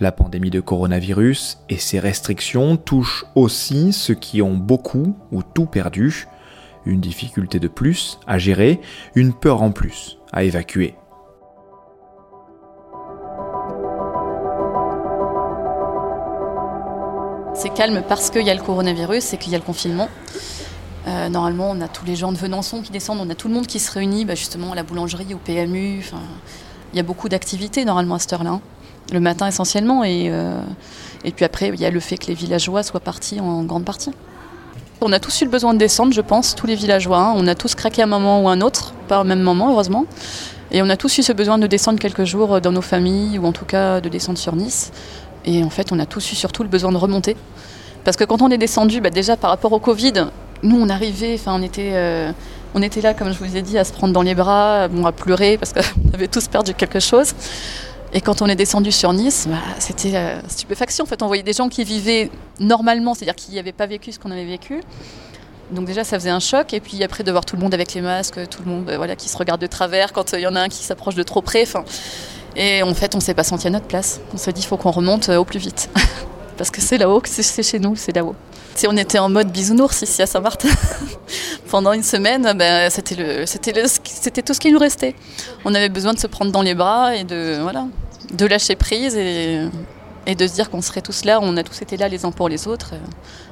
La 0.00 0.12
pandémie 0.12 0.50
de 0.50 0.60
coronavirus 0.60 1.64
et 1.70 1.78
ses 1.78 1.98
restrictions 1.98 2.76
touchent 2.76 3.24
aussi 3.34 3.94
ceux 3.94 4.14
qui 4.14 4.42
ont 4.42 4.54
beaucoup 4.54 5.16
ou 5.32 5.42
tout 5.42 5.64
perdu, 5.64 6.28
une 6.84 7.00
difficulté 7.00 7.58
de 7.58 7.68
plus 7.68 8.18
à 8.26 8.36
gérer, 8.36 8.82
une 9.14 9.32
peur 9.32 9.62
en 9.62 9.72
plus 9.72 10.18
à 10.32 10.44
évacuer. 10.44 10.94
c'est 17.64 17.72
calme 17.72 18.02
parce 18.06 18.28
qu'il 18.28 18.42
y 18.42 18.50
a 18.50 18.54
le 18.54 18.60
coronavirus 18.60 19.32
et 19.32 19.36
qu'il 19.38 19.52
y 19.52 19.54
a 19.54 19.58
le 19.58 19.64
confinement. 19.64 20.10
Euh, 21.06 21.28
normalement, 21.28 21.70
on 21.70 21.80
a 21.80 21.88
tous 21.88 22.04
les 22.04 22.16
gens 22.16 22.32
de 22.32 22.38
Venançon 22.38 22.80
qui 22.80 22.90
descendent, 22.90 23.20
on 23.20 23.28
a 23.28 23.34
tout 23.34 23.48
le 23.48 23.54
monde 23.54 23.66
qui 23.66 23.78
se 23.78 23.92
réunit 23.92 24.24
bah, 24.24 24.34
justement 24.34 24.72
à 24.72 24.74
la 24.74 24.82
boulangerie, 24.82 25.34
au 25.34 25.38
PMU. 25.38 26.02
Il 26.92 26.96
y 26.96 27.00
a 27.00 27.02
beaucoup 27.02 27.28
d'activités 27.28 27.84
normalement 27.84 28.14
à 28.14 28.18
cette 28.18 28.32
heure-là, 28.32 28.50
hein. 28.50 28.60
le 29.12 29.20
matin 29.20 29.46
essentiellement. 29.46 30.02
Et, 30.04 30.28
euh, 30.30 30.62
et 31.24 31.32
puis 31.32 31.44
après, 31.44 31.68
il 31.68 31.80
y 31.80 31.84
a 31.84 31.90
le 31.90 32.00
fait 32.00 32.16
que 32.16 32.26
les 32.26 32.34
villageois 32.34 32.82
soient 32.82 33.00
partis 33.00 33.40
en 33.40 33.64
grande 33.64 33.84
partie. 33.84 34.12
On 35.02 35.12
a 35.12 35.18
tous 35.18 35.42
eu 35.42 35.44
le 35.44 35.50
besoin 35.50 35.74
de 35.74 35.78
descendre, 35.78 36.14
je 36.14 36.20
pense, 36.22 36.54
tous 36.54 36.66
les 36.66 36.76
villageois. 36.76 37.18
Hein. 37.18 37.34
On 37.36 37.46
a 37.46 37.54
tous 37.54 37.74
craqué 37.74 38.00
à 38.00 38.04
un 38.04 38.08
moment 38.08 38.42
ou 38.42 38.48
un 38.48 38.62
autre, 38.62 38.94
pas 39.08 39.20
au 39.20 39.24
même 39.24 39.42
moment, 39.42 39.70
heureusement. 39.70 40.06
Et 40.70 40.80
on 40.80 40.88
a 40.88 40.96
tous 40.96 41.18
eu 41.18 41.22
ce 41.22 41.32
besoin 41.32 41.58
de 41.58 41.66
descendre 41.66 41.98
quelques 41.98 42.24
jours 42.24 42.60
dans 42.62 42.72
nos 42.72 42.80
familles, 42.80 43.38
ou 43.38 43.44
en 43.44 43.52
tout 43.52 43.66
cas 43.66 44.00
de 44.00 44.08
descendre 44.08 44.38
sur 44.38 44.56
Nice. 44.56 44.92
Et 45.44 45.62
en 45.62 45.70
fait, 45.70 45.92
on 45.92 45.98
a 45.98 46.06
tous 46.06 46.32
eu 46.32 46.34
surtout 46.34 46.62
le 46.62 46.70
besoin 46.70 46.90
de 46.90 46.96
remonter. 46.96 47.36
Parce 48.04 48.16
que 48.16 48.24
quand 48.24 48.40
on 48.40 48.50
est 48.50 48.58
descendu, 48.58 49.00
bah, 49.00 49.10
déjà 49.10 49.36
par 49.36 49.50
rapport 49.50 49.72
au 49.72 49.78
Covid, 49.78 50.26
nous, 50.64 50.80
on 50.80 50.88
arrivait, 50.88 51.34
enfin, 51.34 51.54
on 51.54 51.62
était, 51.62 51.92
euh, 51.92 52.32
on 52.74 52.82
était 52.82 53.00
là, 53.00 53.14
comme 53.14 53.32
je 53.32 53.38
vous 53.38 53.56
ai 53.56 53.62
dit, 53.62 53.78
à 53.78 53.84
se 53.84 53.92
prendre 53.92 54.12
dans 54.12 54.22
les 54.22 54.34
bras, 54.34 54.88
bon, 54.88 55.06
à 55.06 55.12
pleurer 55.12 55.58
parce 55.58 55.72
qu'on 55.72 56.12
avait 56.14 56.28
tous 56.28 56.48
perdu 56.48 56.74
quelque 56.74 57.00
chose. 57.00 57.34
Et 58.12 58.20
quand 58.20 58.42
on 58.42 58.46
est 58.46 58.56
descendu 58.56 58.92
sur 58.92 59.12
Nice, 59.12 59.46
bah, 59.48 59.56
c'était 59.78 60.10
la 60.10 60.48
stupéfaction. 60.48 61.04
Fait, 61.04 61.22
on 61.22 61.26
voyait 61.26 61.42
des 61.42 61.52
gens 61.52 61.68
qui 61.68 61.84
vivaient 61.84 62.30
normalement, 62.60 63.14
c'est-à-dire 63.14 63.34
qui 63.34 63.54
n'avaient 63.54 63.72
pas 63.72 63.86
vécu 63.86 64.12
ce 64.12 64.18
qu'on 64.18 64.30
avait 64.30 64.44
vécu. 64.44 64.80
Donc 65.72 65.86
déjà, 65.86 66.04
ça 66.04 66.18
faisait 66.18 66.30
un 66.30 66.40
choc. 66.40 66.72
Et 66.72 66.80
puis 66.80 67.02
après, 67.02 67.24
de 67.24 67.30
voir 67.30 67.44
tout 67.44 67.56
le 67.56 67.62
monde 67.62 67.74
avec 67.74 67.92
les 67.92 68.00
masques, 68.00 68.48
tout 68.48 68.62
le 68.64 68.70
monde, 68.70 68.92
voilà, 68.96 69.16
qui 69.16 69.28
se 69.28 69.36
regarde 69.36 69.60
de 69.60 69.66
travers 69.66 70.12
quand 70.12 70.32
il 70.32 70.40
y 70.40 70.46
en 70.46 70.54
a 70.54 70.60
un 70.60 70.68
qui 70.68 70.84
s'approche 70.84 71.16
de 71.16 71.22
trop 71.22 71.42
près. 71.42 71.64
Et 72.56 72.82
en 72.82 72.94
fait, 72.94 73.14
on 73.14 73.20
s'est 73.20 73.34
pas 73.34 73.44
senti 73.44 73.66
à 73.66 73.70
notre 73.70 73.86
place. 73.86 74.20
On 74.32 74.36
s'est 74.36 74.52
dit, 74.52 74.60
il 74.60 74.66
faut 74.66 74.76
qu'on 74.76 74.92
remonte 74.92 75.28
euh, 75.28 75.36
au 75.36 75.44
plus 75.44 75.58
vite. 75.58 75.90
Parce 76.56 76.70
que 76.70 76.80
c'est 76.80 76.98
là-haut, 76.98 77.20
c'est 77.24 77.62
chez 77.62 77.80
nous, 77.80 77.96
c'est 77.96 78.14
là-haut. 78.14 78.36
On 78.88 78.96
était 78.96 79.18
en 79.18 79.28
mode 79.28 79.50
bisounours 79.50 80.02
ici 80.02 80.22
à 80.22 80.26
Saint-Martin. 80.26 80.68
Pendant 81.70 81.92
une 81.92 82.02
semaine, 82.02 82.52
ben, 82.56 82.90
c'était, 82.90 83.14
tout 84.42 84.54
ce 84.54 84.60
qui 84.60 84.72
nous 84.72 84.78
restait. 84.78 85.14
On 85.64 85.74
avait 85.74 85.88
besoin 85.88 86.12
de 86.12 86.18
se 86.18 86.26
prendre 86.26 86.52
dans 86.52 86.62
les 86.62 86.74
bras 86.74 87.16
et 87.16 87.24
de, 87.24 87.58
voilà, 87.62 87.86
de 88.32 88.46
lâcher 88.46 88.76
prise 88.76 89.16
et, 89.16 89.68
de 90.26 90.46
se 90.46 90.54
dire 90.54 90.70
qu'on 90.70 90.82
serait 90.82 91.02
tous 91.02 91.24
là, 91.24 91.38
on 91.42 91.56
a 91.56 91.62
tous 91.62 91.82
été 91.82 91.96
là 91.96 92.08
les 92.08 92.24
uns 92.24 92.30
pour 92.30 92.48
les 92.48 92.68
autres. 92.68 92.94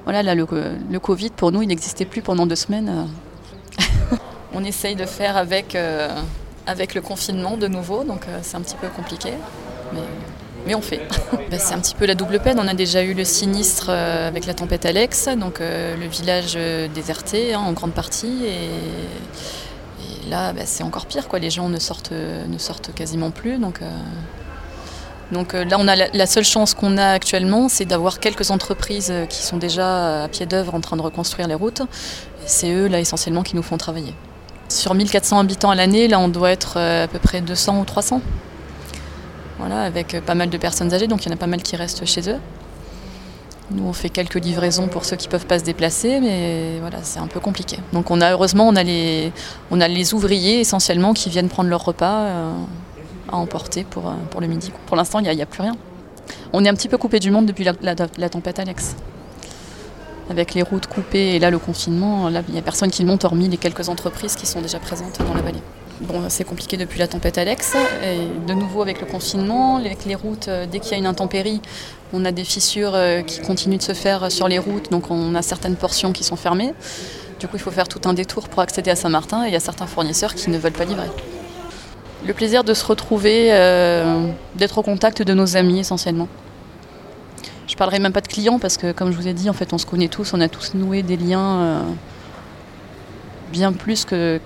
Voilà, 0.04 0.22
là, 0.22 0.34
le, 0.34 0.46
le 0.90 1.00
Covid, 1.00 1.30
pour 1.30 1.52
nous, 1.52 1.62
il 1.62 1.68
n'existait 1.68 2.04
plus 2.04 2.22
pendant 2.22 2.46
deux 2.46 2.56
semaines. 2.56 3.08
on 4.54 4.64
essaye 4.64 4.94
de 4.94 5.06
faire 5.06 5.36
avec, 5.36 5.74
euh, 5.74 6.08
avec 6.66 6.94
le 6.94 7.00
confinement 7.00 7.56
de 7.56 7.68
nouveau, 7.68 8.04
donc 8.04 8.26
euh, 8.28 8.38
c'est 8.42 8.56
un 8.56 8.60
petit 8.60 8.76
peu 8.76 8.88
compliqué. 8.88 9.32
Mais 10.66 10.75
on 10.75 10.81
fait. 10.81 11.00
Ben, 11.50 11.59
c'est 11.61 11.75
un 11.75 11.81
petit 11.81 11.95
peu 11.95 12.07
la 12.07 12.14
double 12.14 12.40
peine. 12.40 12.59
On 12.59 12.66
a 12.66 12.73
déjà 12.73 13.02
eu 13.02 13.12
le 13.12 13.25
sinistre 13.25 13.87
euh, 13.90 14.26
avec 14.26 14.47
la 14.47 14.54
tempête 14.54 14.87
Alex, 14.87 15.28
donc 15.37 15.61
euh, 15.61 15.97
le 15.97 16.07
village 16.07 16.54
euh, 16.57 16.88
déserté 16.88 17.52
hein, 17.52 17.61
en 17.61 17.73
grande 17.73 17.92
partie. 17.92 18.47
Et, 18.47 20.31
là, 20.31 20.54
ben, 20.54 20.64
c'est 20.66 20.83
encore 20.83 21.04
pire. 21.04 21.26
Les 21.40 21.50
gens 21.50 21.69
ne 21.69 21.78
sortent, 21.78 22.12
ne 22.12 22.59
sortent 22.59 22.95
quasiment 22.95 23.31
plus. 23.31 23.59
Donc, 23.59 23.81
là, 25.52 25.76
on 25.78 25.88
a 25.88 25.97
la, 25.97 26.26
seule 26.26 26.45
chance 26.45 26.73
qu'on 26.73 26.97
a 26.97 27.09
actuellement, 27.09 27.69
c'est 27.69 27.85
d'avoir 27.85 28.19
quelques 28.19 28.50
entreprises 28.50 29.12
qui 29.28 29.42
sont 29.42 29.59
déjà 29.59 30.25
à 30.25 30.28
pied 30.28 30.47
d'œuvre 30.47 30.75
en 30.75 30.81
train 30.81 30.97
de 30.97 31.02
reconstruire 31.02 31.49
les 31.49 31.54
routes. 31.54 31.83
C'est 32.47 32.73
eux, 32.73 32.87
là, 32.87 32.99
essentiellement, 32.99 33.42
qui 33.42 33.57
nous 33.57 33.62
font 33.62 33.76
travailler. 33.76 34.14
Sur 34.69 34.95
1400 34.95 35.38
habitants 35.40 35.71
à 35.71 35.75
l'année, 35.75 36.09
là, 36.09 36.19
on 36.19 36.28
doit 36.28 36.50
être 36.50 36.78
à 36.78 37.09
peu 37.09 37.19
près 37.19 37.42
200 37.42 37.81
ou 37.81 37.85
300 37.85 38.23
avec 39.71 40.21
pas 40.25 40.35
mal 40.35 40.50
de 40.50 40.59
personnes 40.59 40.92
âgées, 40.92 41.07
donc 41.07 41.25
il 41.25 41.28
y 41.28 41.33
en 41.33 41.35
a 41.35 41.38
pas 41.38 41.47
mal 41.47 41.62
qui 41.62 41.76
restent 41.76 42.04
chez 42.04 42.28
eux. 42.28 42.38
Nous, 43.71 43.85
on 43.85 43.92
fait 43.92 44.11
quelques 44.11 44.42
livraisons 44.42 44.88
pour 44.88 45.04
ceux 45.04 45.16
qui 45.16 45.28
ne 45.28 45.31
peuvent 45.31 45.47
pas 45.47 45.59
se 45.59 45.64
déplacer, 45.64 46.21
mais 46.21 46.78
voilà, 46.81 46.99
c'est 47.02 47.21
un 47.21 47.26
peu 47.26 47.40
compliqué. 47.40 47.78
Donc 47.92 48.11
on 48.11 48.21
a, 48.21 48.33
heureusement, 48.33 48.69
on 48.69 48.76
a 48.76 48.83
les, 48.83 49.33
on 49.71 49.81
a 49.81 49.88
les 49.88 50.12
ouvriers 50.12 50.61
essentiellement 50.61 51.14
qui 51.14 51.31
viennent 51.31 51.49
prendre 51.49 51.71
leur 51.71 51.85
repas 51.85 52.21
euh, 52.21 52.52
à 53.31 53.37
emporter 53.37 53.85
pour, 53.85 54.09
euh, 54.09 54.14
pour 54.31 54.40
le 54.40 54.47
midi. 54.47 54.73
Pour 54.87 54.97
l'instant, 54.97 55.21
il 55.21 55.35
n'y 55.35 55.42
a, 55.42 55.47
plus 55.47 55.62
rien. 55.62 55.76
On 56.52 56.64
est 56.64 56.69
un 56.69 56.75
petit 56.75 56.88
peu 56.88 56.98
coupé 56.98 57.18
du 57.18 57.31
monde 57.31 57.46
depuis 57.46 57.64
la, 57.64 58.29
tempête 58.29 58.59
Alex. 58.59 58.96
Avec 60.29 60.55
les 60.55 60.62
routes 60.62 60.87
coupées 60.87 61.35
et 61.35 61.38
là 61.38 61.51
le 61.51 61.59
confinement, 61.59 62.29
il 62.29 62.53
n'y 62.53 62.59
a 62.59 62.62
personne 62.62 62.90
qui 62.90 63.05
monte 63.05 63.25
hormis 63.25 63.48
les 63.48 63.57
quelques 63.57 63.88
entreprises 63.88 64.35
qui 64.35 64.46
sont 64.46 64.61
déjà 64.61 64.79
présentes 64.79 65.18
dans 65.18 65.35
la 65.35 65.42
vallée. 65.42 65.62
Bon, 66.02 66.20
c'est 66.28 66.42
compliqué 66.42 66.76
depuis 66.76 66.98
la 66.98 67.06
tempête 67.06 67.38
Alex. 67.38 67.76
De 68.48 68.54
nouveau 68.54 68.82
avec 68.82 69.00
le 69.00 69.06
confinement, 69.06 69.76
avec 69.76 70.04
les 70.04 70.16
routes, 70.16 70.48
euh, 70.48 70.66
dès 70.66 70.80
qu'il 70.80 70.90
y 70.90 70.94
a 70.96 70.98
une 70.98 71.06
intempérie, 71.06 71.60
on 72.12 72.24
a 72.24 72.32
des 72.32 72.42
fissures 72.42 72.94
euh, 72.94 73.22
qui 73.22 73.40
continuent 73.40 73.76
de 73.76 73.82
se 73.82 73.94
faire 73.94 74.30
sur 74.32 74.48
les 74.48 74.58
routes, 74.58 74.90
donc 74.90 75.12
on 75.12 75.36
a 75.36 75.42
certaines 75.42 75.76
portions 75.76 76.12
qui 76.12 76.24
sont 76.24 76.34
fermées. 76.34 76.74
Du 77.38 77.46
coup, 77.46 77.54
il 77.54 77.60
faut 77.60 77.70
faire 77.70 77.86
tout 77.86 78.00
un 78.08 78.14
détour 78.14 78.48
pour 78.48 78.62
accéder 78.62 78.90
à 78.90 78.96
Saint-Martin 78.96 79.44
et 79.44 79.48
il 79.48 79.52
y 79.52 79.56
a 79.56 79.60
certains 79.60 79.86
fournisseurs 79.86 80.34
qui 80.34 80.50
ne 80.50 80.58
veulent 80.58 80.72
pas 80.72 80.84
livrer. 80.84 81.06
Le 82.26 82.34
plaisir 82.34 82.64
de 82.64 82.74
se 82.74 82.84
retrouver, 82.84 83.52
euh, 83.52 84.26
d'être 84.56 84.78
au 84.78 84.82
contact 84.82 85.22
de 85.22 85.34
nos 85.34 85.56
amis 85.56 85.78
essentiellement. 85.78 86.28
Je 87.68 87.76
parlerai 87.76 88.00
même 88.00 88.12
pas 88.12 88.20
de 88.20 88.28
clients 88.28 88.58
parce 88.58 88.76
que, 88.76 88.90
comme 88.90 89.12
je 89.12 89.16
vous 89.16 89.28
ai 89.28 89.34
dit, 89.34 89.48
en 89.48 89.54
fait, 89.54 89.72
on 89.72 89.78
se 89.78 89.86
connaît 89.86 90.08
tous, 90.08 90.34
on 90.34 90.40
a 90.40 90.48
tous 90.48 90.74
noué 90.74 91.04
des 91.04 91.16
liens 91.16 91.84
bien 93.52 93.72
plus 93.72 94.04
que, 94.04 94.40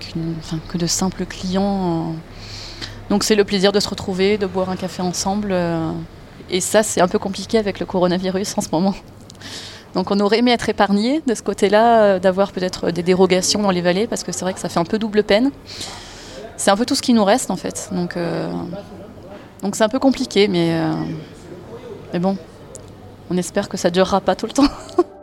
de 0.75 0.87
simples 0.87 1.25
clients. 1.25 2.13
Donc 3.09 3.23
c'est 3.23 3.35
le 3.35 3.45
plaisir 3.45 3.71
de 3.71 3.79
se 3.79 3.89
retrouver, 3.89 4.37
de 4.37 4.45
boire 4.45 4.69
un 4.69 4.75
café 4.75 5.01
ensemble. 5.01 5.49
Euh, 5.51 5.91
et 6.49 6.61
ça, 6.61 6.83
c'est 6.83 7.01
un 7.01 7.07
peu 7.07 7.19
compliqué 7.19 7.57
avec 7.57 7.79
le 7.79 7.85
coronavirus 7.85 8.57
en 8.57 8.61
ce 8.61 8.67
moment. 8.71 8.93
Donc 9.93 10.11
on 10.11 10.19
aurait 10.19 10.39
aimé 10.39 10.51
être 10.51 10.69
épargné 10.69 11.21
de 11.25 11.33
ce 11.33 11.41
côté-là, 11.41 12.01
euh, 12.01 12.19
d'avoir 12.19 12.51
peut-être 12.51 12.91
des 12.91 13.03
dérogations 13.03 13.61
dans 13.61 13.71
les 13.71 13.81
vallées, 13.81 14.07
parce 14.07 14.23
que 14.23 14.31
c'est 14.31 14.41
vrai 14.41 14.53
que 14.53 14.59
ça 14.59 14.69
fait 14.69 14.79
un 14.79 14.85
peu 14.85 14.99
double 14.99 15.23
peine. 15.23 15.51
C'est 16.57 16.71
un 16.71 16.75
peu 16.75 16.85
tout 16.85 16.95
ce 16.95 17.01
qui 17.01 17.13
nous 17.13 17.23
reste 17.23 17.49
en 17.49 17.55
fait. 17.55 17.89
Donc 17.91 18.17
euh, 18.17 18.51
donc 19.63 19.75
c'est 19.75 19.83
un 19.83 19.89
peu 19.89 19.99
compliqué, 19.99 20.47
mais, 20.47 20.79
mais 22.13 22.19
bon, 22.19 22.37
on 23.31 23.37
espère 23.37 23.69
que 23.69 23.77
ça 23.77 23.89
durera 23.89 24.21
pas 24.21 24.35
tout 24.35 24.45
le 24.45 24.53
temps. 24.53 24.67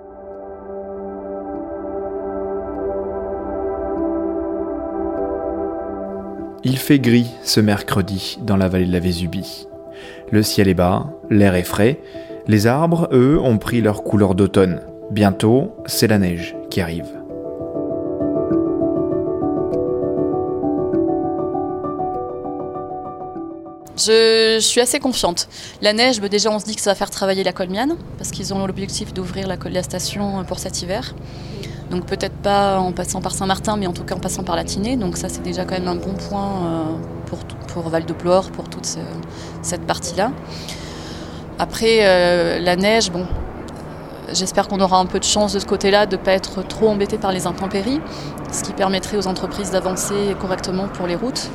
Il 6.66 6.78
fait 6.78 6.98
gris 6.98 7.26
ce 7.42 7.60
mercredi 7.60 8.38
dans 8.40 8.56
la 8.56 8.68
vallée 8.68 8.86
de 8.86 8.92
la 8.92 8.98
Vésubie. 8.98 9.66
Le 10.32 10.42
ciel 10.42 10.66
est 10.66 10.74
bas, 10.74 11.10
l'air 11.28 11.54
est 11.54 11.62
frais, 11.62 12.00
les 12.48 12.66
arbres, 12.66 13.06
eux, 13.12 13.38
ont 13.38 13.58
pris 13.58 13.82
leur 13.82 14.02
couleur 14.02 14.34
d'automne. 14.34 14.80
Bientôt, 15.10 15.74
c'est 15.84 16.06
la 16.06 16.18
neige 16.18 16.56
qui 16.70 16.80
arrive. 16.80 17.04
Je, 23.98 24.58
suis 24.58 24.80
assez 24.80 25.00
confiante. 25.00 25.48
La 25.82 25.92
neige, 25.92 26.18
bah, 26.18 26.30
déjà 26.30 26.50
on 26.50 26.58
se 26.58 26.64
dit 26.64 26.74
que 26.74 26.80
ça 26.80 26.90
va 26.90 26.94
faire 26.94 27.10
travailler 27.10 27.44
la 27.44 27.52
colmiane, 27.52 27.96
parce 28.16 28.30
qu'ils 28.30 28.54
ont 28.54 28.66
l'objectif 28.66 29.12
d'ouvrir 29.12 29.46
la, 29.46 29.56
la, 29.70 29.82
station 29.82 30.42
pour 30.44 30.58
cet 30.58 30.80
hiver. 30.80 31.14
Donc 31.90 32.06
peut-être 32.06 32.36
pas 32.36 32.78
en 32.78 32.92
passant 32.92 33.20
par 33.20 33.32
Saint-Martin, 33.32 33.76
mais 33.76 33.86
en 33.86 33.92
tout 33.92 34.04
cas 34.04 34.14
en 34.14 34.20
passant 34.20 34.42
par 34.42 34.56
la 34.56 34.64
Tinée. 34.64 34.96
Donc 34.96 35.16
ça 35.16 35.28
c'est 35.28 35.42
déjà 35.42 35.64
quand 35.64 35.78
même 35.78 35.88
un 35.88 35.96
bon 35.96 36.14
point 36.14 36.48
euh, 36.48 36.84
pour, 37.26 37.38
pour 37.68 37.88
Val 37.88 38.04
de 38.04 38.12
Plore, 38.12 38.50
pour 38.50 38.68
toute 38.68 38.88
cette 39.62 39.86
partie-là. 39.86 40.32
Après 41.58 41.98
euh, 42.00 42.58
la 42.58 42.76
neige, 42.76 43.10
bon, 43.12 43.26
j'espère 44.32 44.66
qu'on 44.66 44.80
aura 44.80 44.98
un 44.98 45.06
peu 45.06 45.18
de 45.18 45.24
chance 45.24 45.52
de 45.52 45.58
ce 45.58 45.66
côté-là, 45.66 46.06
de 46.06 46.16
ne 46.16 46.20
pas 46.20 46.32
être 46.32 46.66
trop 46.66 46.88
embêté 46.88 47.18
par 47.18 47.32
les 47.32 47.46
intempéries, 47.46 48.00
ce 48.50 48.62
qui 48.62 48.72
permettrait 48.72 49.18
aux 49.18 49.26
entreprises 49.26 49.70
d'avancer 49.70 50.34
correctement 50.40 50.88
pour 50.88 51.06
les 51.06 51.16
routes. 51.16 51.50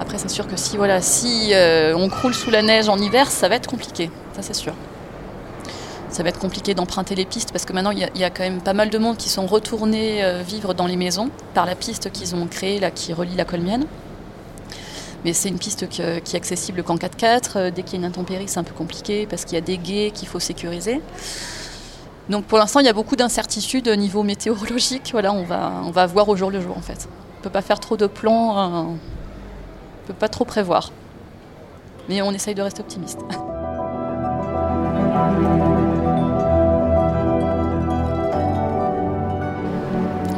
Après 0.00 0.18
c'est 0.18 0.30
sûr 0.30 0.46
que 0.46 0.56
si, 0.56 0.76
voilà, 0.76 1.00
si 1.00 1.50
euh, 1.52 1.94
on 1.96 2.08
croule 2.08 2.34
sous 2.34 2.50
la 2.50 2.62
neige 2.62 2.88
en 2.88 2.98
hiver, 2.98 3.30
ça 3.30 3.48
va 3.48 3.54
être 3.56 3.68
compliqué, 3.68 4.10
ça 4.34 4.42
c'est 4.42 4.54
sûr 4.54 4.72
ça 6.16 6.22
va 6.22 6.30
être 6.30 6.38
compliqué 6.38 6.72
d'emprunter 6.72 7.14
les 7.14 7.26
pistes 7.26 7.52
parce 7.52 7.66
que 7.66 7.74
maintenant 7.74 7.90
il 7.90 7.98
y, 7.98 8.24
a 8.24 8.30
quand 8.30 8.42
même 8.42 8.62
pas 8.62 8.72
mal 8.72 8.88
de 8.88 8.96
monde 8.96 9.18
qui 9.18 9.28
sont 9.28 9.46
retournés 9.46 10.24
euh, 10.24 10.40
vivre 10.40 10.72
dans 10.72 10.86
les 10.86 10.96
maisons 10.96 11.28
par 11.52 11.66
la 11.66 11.74
piste 11.74 12.10
qu'ils 12.10 12.34
ont 12.34 12.46
créée 12.46 12.80
là 12.80 12.90
qui 12.90 13.12
relie 13.12 13.36
la 13.36 13.44
Colmienne. 13.44 13.84
Mais 15.26 15.34
c'est 15.34 15.50
une 15.50 15.58
piste 15.58 15.90
qui, 15.90 16.00
est 16.00 16.34
accessible 16.34 16.82
qu'en 16.84 16.96
4x4. 16.96 17.42
Euh, 17.56 17.70
dès 17.70 17.82
qu'il 17.82 17.92
y 17.92 17.96
a 17.96 17.98
une 17.98 18.06
intempérie, 18.06 18.44
c'est 18.46 18.58
un 18.58 18.64
peu 18.64 18.72
compliqué 18.72 19.26
parce 19.26 19.44
qu'il 19.44 19.56
y 19.56 19.58
a 19.58 19.60
des 19.60 19.76
guets 19.76 20.10
qu'il 20.10 20.26
faut 20.26 20.40
sécuriser. 20.40 21.02
Donc 22.30 22.46
pour 22.46 22.56
l'instant, 22.56 22.80
il 22.80 22.86
y 22.86 22.90
a 22.90 22.94
beaucoup 22.94 23.16
d'incertitudes 23.16 23.86
au 23.86 23.96
niveau 23.96 24.22
météorologique. 24.22 25.10
Voilà, 25.12 25.34
on 25.34 25.44
va, 25.44 25.70
on 25.84 25.90
va 25.90 26.06
voir 26.06 26.30
au 26.30 26.36
jour 26.36 26.50
le 26.50 26.62
jour 26.62 26.78
en 26.78 26.82
fait. 26.82 27.10
On 27.10 27.38
ne 27.40 27.42
peut 27.42 27.50
pas 27.50 27.62
faire 27.62 27.78
trop 27.78 27.98
de 27.98 28.06
plans, 28.06 28.58
euh, 28.58 28.82
on 28.84 28.92
ne 28.92 30.06
peut 30.06 30.14
pas 30.14 30.28
trop 30.28 30.46
prévoir. 30.46 30.92
Mais 32.08 32.22
on 32.22 32.32
essaye 32.32 32.54
de 32.54 32.62
rester 32.62 32.80
optimiste. 32.80 33.18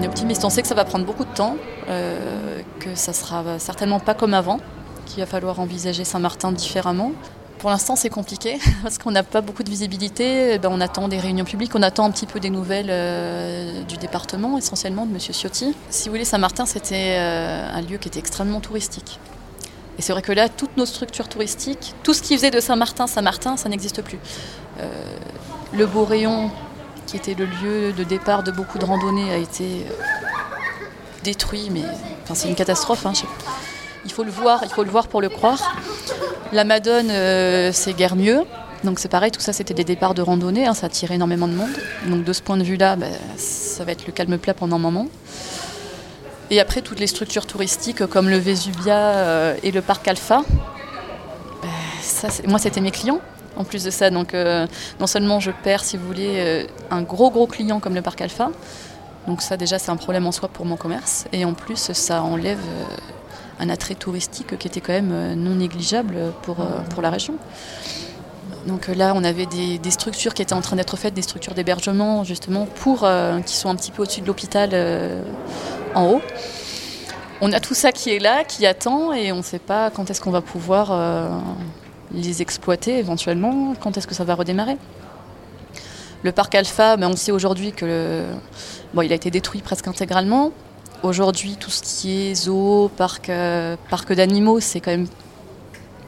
optimiste. 0.09 0.44
On 0.44 0.51
sait 0.51 0.62
que 0.62 0.68
ça 0.68 0.75
va 0.75 0.85
prendre 0.85 1.05
beaucoup 1.05 1.25
de 1.25 1.33
temps, 1.33 1.57
euh, 1.88 2.61
que 2.81 2.94
ça 2.94 3.12
sera 3.12 3.59
certainement 3.59 4.01
pas 4.01 4.14
comme 4.14 4.35
avant, 4.35 4.59
qu'il 5.07 5.21
va 5.21 5.27
falloir 5.27 5.61
envisager 5.61 6.05
Saint-Martin 6.05 6.51
différemment. 6.51 7.12
Pour 7.59 7.71
l'instant, 7.71 7.97
c'est 7.97 8.09
compliqué 8.09 8.59
parce 8.83 8.99
qu'on 8.99 9.11
n'a 9.11 9.23
pas 9.23 9.40
beaucoup 9.40 9.62
de 9.62 9.71
visibilité. 9.71 10.55
Eh 10.55 10.59
ben, 10.59 10.71
on 10.73 10.81
attend 10.81 11.09
des 11.09 11.18
réunions 11.18 11.44
publiques, 11.44 11.75
on 11.75 11.83
attend 11.83 12.05
un 12.07 12.11
petit 12.11 12.27
peu 12.27 12.40
des 12.40 12.51
nouvelles 12.51 12.88
euh, 12.90 13.83
du 13.85 13.97
département, 13.97 14.57
essentiellement 14.59 15.07
de 15.07 15.12
M. 15.12 15.21
Ciotti. 15.21 15.75
Si 15.90 16.09
vous 16.09 16.14
voulez, 16.14 16.25
Saint-Martin, 16.25 16.66
c'était 16.66 17.16
euh, 17.18 17.68
un 17.73 17.83
lieu 17.83 17.99
qui 17.99 18.09
était 18.09 18.21
extrêmement 18.21 18.61
touristique. 18.61 19.21
Et 19.99 20.03
c'est 20.03 20.12
vrai 20.12 20.23
que 20.23 20.33
là, 20.33 20.49
toutes 20.49 20.77
nos 20.77 20.87
structures 20.87 21.29
touristiques, 21.29 21.94
tout 22.03 22.14
ce 22.14 22.23
qui 22.23 22.35
faisait 22.37 22.53
de 22.53 22.61
Saint-Martin 22.61 23.09
Saint-Martin, 23.09 23.57
ça 23.57 23.68
n'existe 23.68 24.01
plus. 24.03 24.18
Le 25.73 25.87
Beau 25.87 26.05
Rayon, 26.05 26.53
qui 27.09 27.16
était 27.16 27.35
le 27.35 27.47
lieu 27.47 27.92
de 27.94 28.05
départ 28.05 28.42
de 28.42 28.51
beaucoup 28.51 28.79
de 28.79 28.85
randonnées, 28.85 29.33
a 29.33 29.38
été 29.38 29.87
détruit, 31.25 31.71
mais 31.73 31.83
enfin, 32.23 32.35
c'est 32.35 32.49
une 32.49 32.55
catastrophe. 32.55 33.07
Hein, 33.07 33.14
il 34.05 34.12
faut 34.12 34.25
le 34.25 34.31
voir, 34.31 34.61
il 34.62 34.68
faut 34.68 34.85
le 34.85 34.90
voir 34.90 35.09
pour 35.09 35.23
le 35.23 35.31
croire. 35.31 35.75
La 36.53 36.64
Madone, 36.64 37.09
euh, 37.11 37.71
c'est 37.73 37.94
guère 37.94 38.14
mieux. 38.14 38.42
Donc 38.85 38.99
c'est 38.99 39.09
pareil, 39.09 39.31
tout 39.31 39.40
ça 39.40 39.53
c'était 39.53 39.75
des 39.75 39.85
départs 39.85 40.14
de 40.14 40.23
randonnée, 40.23 40.66
hein, 40.66 40.75
ça 40.75 40.87
attire 40.87 41.11
énormément 41.11 41.49
de 41.49 41.55
monde. 41.55 41.71
Donc 42.07 42.25
de 42.25 42.33
ce 42.33 42.42
point 42.42 42.59
de 42.59 42.62
vue-là, 42.62 42.94
ben, 42.94 43.11
ça 43.37 43.85
va 43.85 43.92
être 43.92 44.07
le 44.07 44.12
calme 44.12 44.38
plat 44.38 44.55
pendant 44.55 44.77
un 44.77 44.79
moment. 44.79 45.09
Et 46.51 46.61
après 46.61 46.83
toutes 46.83 47.01
les 47.01 47.07
structures 47.07 47.47
touristiques 47.47 48.07
comme 48.07 48.29
le 48.29 48.38
Vésubia 48.38 48.97
euh, 48.97 49.57
et 49.62 49.73
le 49.73 49.81
parc 49.81 50.07
Alpha, 50.07 50.42
ben, 51.62 52.31
moi 52.47 52.59
c'était 52.59 52.83
mes 52.83 52.90
clients. 52.90 53.21
En 53.59 53.64
plus 53.64 53.85
de 53.85 53.90
ça, 53.90 54.09
donc 54.09 54.33
euh, 54.33 54.66
non 55.01 55.07
seulement 55.07 55.40
je 55.40 55.51
perds, 55.51 55.85
si 55.85 55.97
vous 55.97 56.07
voulez, 56.07 56.66
un 56.90 57.03
gros 57.03 57.31
gros 57.31 57.47
client 57.47 57.81
comme 57.81 57.94
le 57.94 58.03
parc 58.03 58.21
Alpha, 58.21 58.51
donc 59.27 59.42
ça 59.42 59.57
déjà 59.57 59.79
c'est 59.79 59.90
un 59.90 59.97
problème 59.97 60.27
en 60.27 60.33
soi 60.33 60.49
pour 60.49 60.64
mon 60.64 60.77
commerce, 60.77 61.27
et 61.33 61.44
en 61.44 61.55
plus 61.55 61.92
ça 61.92 62.23
enlève 62.23 62.61
un 63.61 63.68
attrait 63.68 63.94
touristique 63.94 64.57
qui 64.59 64.68
était 64.68 64.81
quand 64.81 64.92
même 64.92 65.12
euh, 65.12 65.35
non 65.35 65.57
négligeable 65.57 66.33
pour, 66.42 66.61
euh, 66.61 66.81
pour 66.90 67.03
la 67.03 67.11
région. 67.11 67.35
Donc 68.66 68.88
euh, 68.88 68.94
là, 68.94 69.12
on 69.14 69.25
avait 69.25 69.47
des, 69.47 69.90
structures 69.90 70.35
qui 70.35 70.42
étaient 70.42 70.55
en 70.55 70.61
train 70.61 70.77
d'être 70.77 70.97
faites, 70.97 71.14
des 71.14 71.23
structures 71.23 71.55
d'hébergement 71.55 72.25
justement 72.25 72.66
pour 72.66 73.07
qui 73.47 73.57
sont 73.57 73.68
un 73.68 73.75
petit 73.75 73.90
peu 73.90 74.03
au-dessus 74.03 74.21
de 74.21 74.27
l'hôpital 74.27 74.71
en 75.94 76.07
haut. 76.07 76.23
On 77.40 77.53
a 77.53 77.61
tout 77.61 77.75
ça 77.75 77.92
qui 77.92 78.11
est 78.11 78.18
là, 78.18 78.44
qui 78.44 78.66
attend, 78.66 79.12
et 79.12 79.33
on 79.33 79.38
ne 79.38 79.42
sait 79.42 79.61
pas 79.61 79.90
quand 79.90 80.11
est-ce 80.11 80.21
qu'on 80.21 80.33
va 80.33 80.40
pouvoir 80.40 80.90
les 82.12 82.42
exploiter 82.42 82.99
éventuellement, 82.99 83.75
quand 83.81 83.97
est-ce 83.97 84.07
que 84.07 84.14
ça 84.14 84.25
va 84.25 84.35
redémarrer? 84.35 84.77
Le 86.23 86.33
parc 86.33 86.55
Alpha, 86.55 86.97
ben, 86.97 87.09
on 87.09 87.16
sait 87.16 87.33
aujourd'hui 87.33 87.73
que 87.73 88.25
bon, 88.94 89.03
il 89.03 89.12
a 89.12 89.14
été 89.14 89.31
détruit 89.31 89.61
presque 89.61 89.87
intégralement. 89.87 90.53
Aujourd'hui, 91.03 91.57
tout 91.57 91.71
ce 91.71 91.83
qui 91.83 92.31
est 92.31 92.35
zoo, 92.35 92.90
parc, 92.97 93.29
euh, 93.29 93.77
parc 93.88 94.12
d'animaux, 94.12 94.59
c'est 94.59 94.81
quand 94.81 94.90
même 94.90 95.07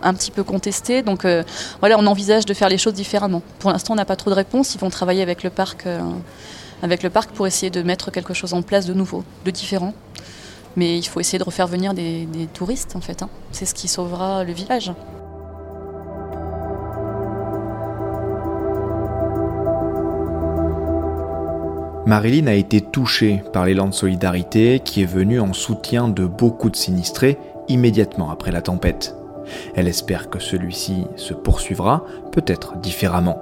un 0.03 0.15
petit 0.15 0.33
peu 0.33 0.43
contesté. 0.43 1.03
Donc 1.03 1.25
euh, 1.25 1.45
voilà, 1.79 1.97
on 1.99 2.07
envisage 2.07 2.45
de 2.45 2.55
faire 2.55 2.69
les 2.69 2.79
choses 2.79 2.95
différemment. 2.95 3.43
Pour 3.61 3.71
l'instant, 3.71 3.93
on 3.93 3.97
n'a 3.97 4.05
pas 4.05 4.17
trop 4.17 4.31
de 4.31 4.35
réponses. 4.35 4.75
Ils 4.75 4.81
vont 4.81 4.91
travailler 4.91 5.23
avec 5.23 5.45
le 5.45 5.51
parc, 5.51 5.87
euh, 5.87 6.01
avec 6.83 7.05
le 7.05 7.11
parc 7.11 7.31
pour 7.31 7.47
essayer 7.47 7.71
de 7.71 7.83
mettre 7.83 8.11
quelque 8.11 8.35
chose 8.35 8.53
en 8.53 8.63
place 8.63 8.87
de 8.87 8.95
nouveau, 8.95 9.23
de 9.45 9.51
différent. 9.53 9.95
Mais 10.77 10.99
il 10.99 11.07
faut 11.07 11.21
essayer 11.21 11.39
de 11.39 11.45
refaire 11.45 11.67
venir 11.67 11.95
des, 11.95 12.27
touristes, 12.53 12.97
en 12.97 13.01
fait. 13.01 13.23
Hein. 13.23 13.29
C'est 13.53 13.67
ce 13.67 13.75
qui 13.75 13.89
sauvera 13.89 14.45
le 14.45 14.53
village. 14.53 14.93
Marilyn 22.07 22.47
a 22.47 22.55
été 22.55 22.81
touchée 22.81 23.43
par 23.53 23.67
l'élan 23.67 23.87
de 23.87 23.95
solidarité 23.95 24.81
qui 24.81 25.03
est 25.03 25.07
venu 25.07 25.39
en 25.39 25.53
soutien 25.53 26.09
de 26.09 26.25
beaucoup 26.25 26.71
de 26.71 26.77
sinistrés 26.77 27.39
immédiatement 27.69 28.31
après 28.31 28.53
la 28.53 28.63
tempête. 28.63 29.15
Elle 29.75 29.87
espère 29.87 30.31
que 30.31 30.39
celui-ci 30.39 31.05
se 31.17 31.35
poursuivra, 31.35 32.05
peut-être 32.33 32.79
différemment. 32.79 33.39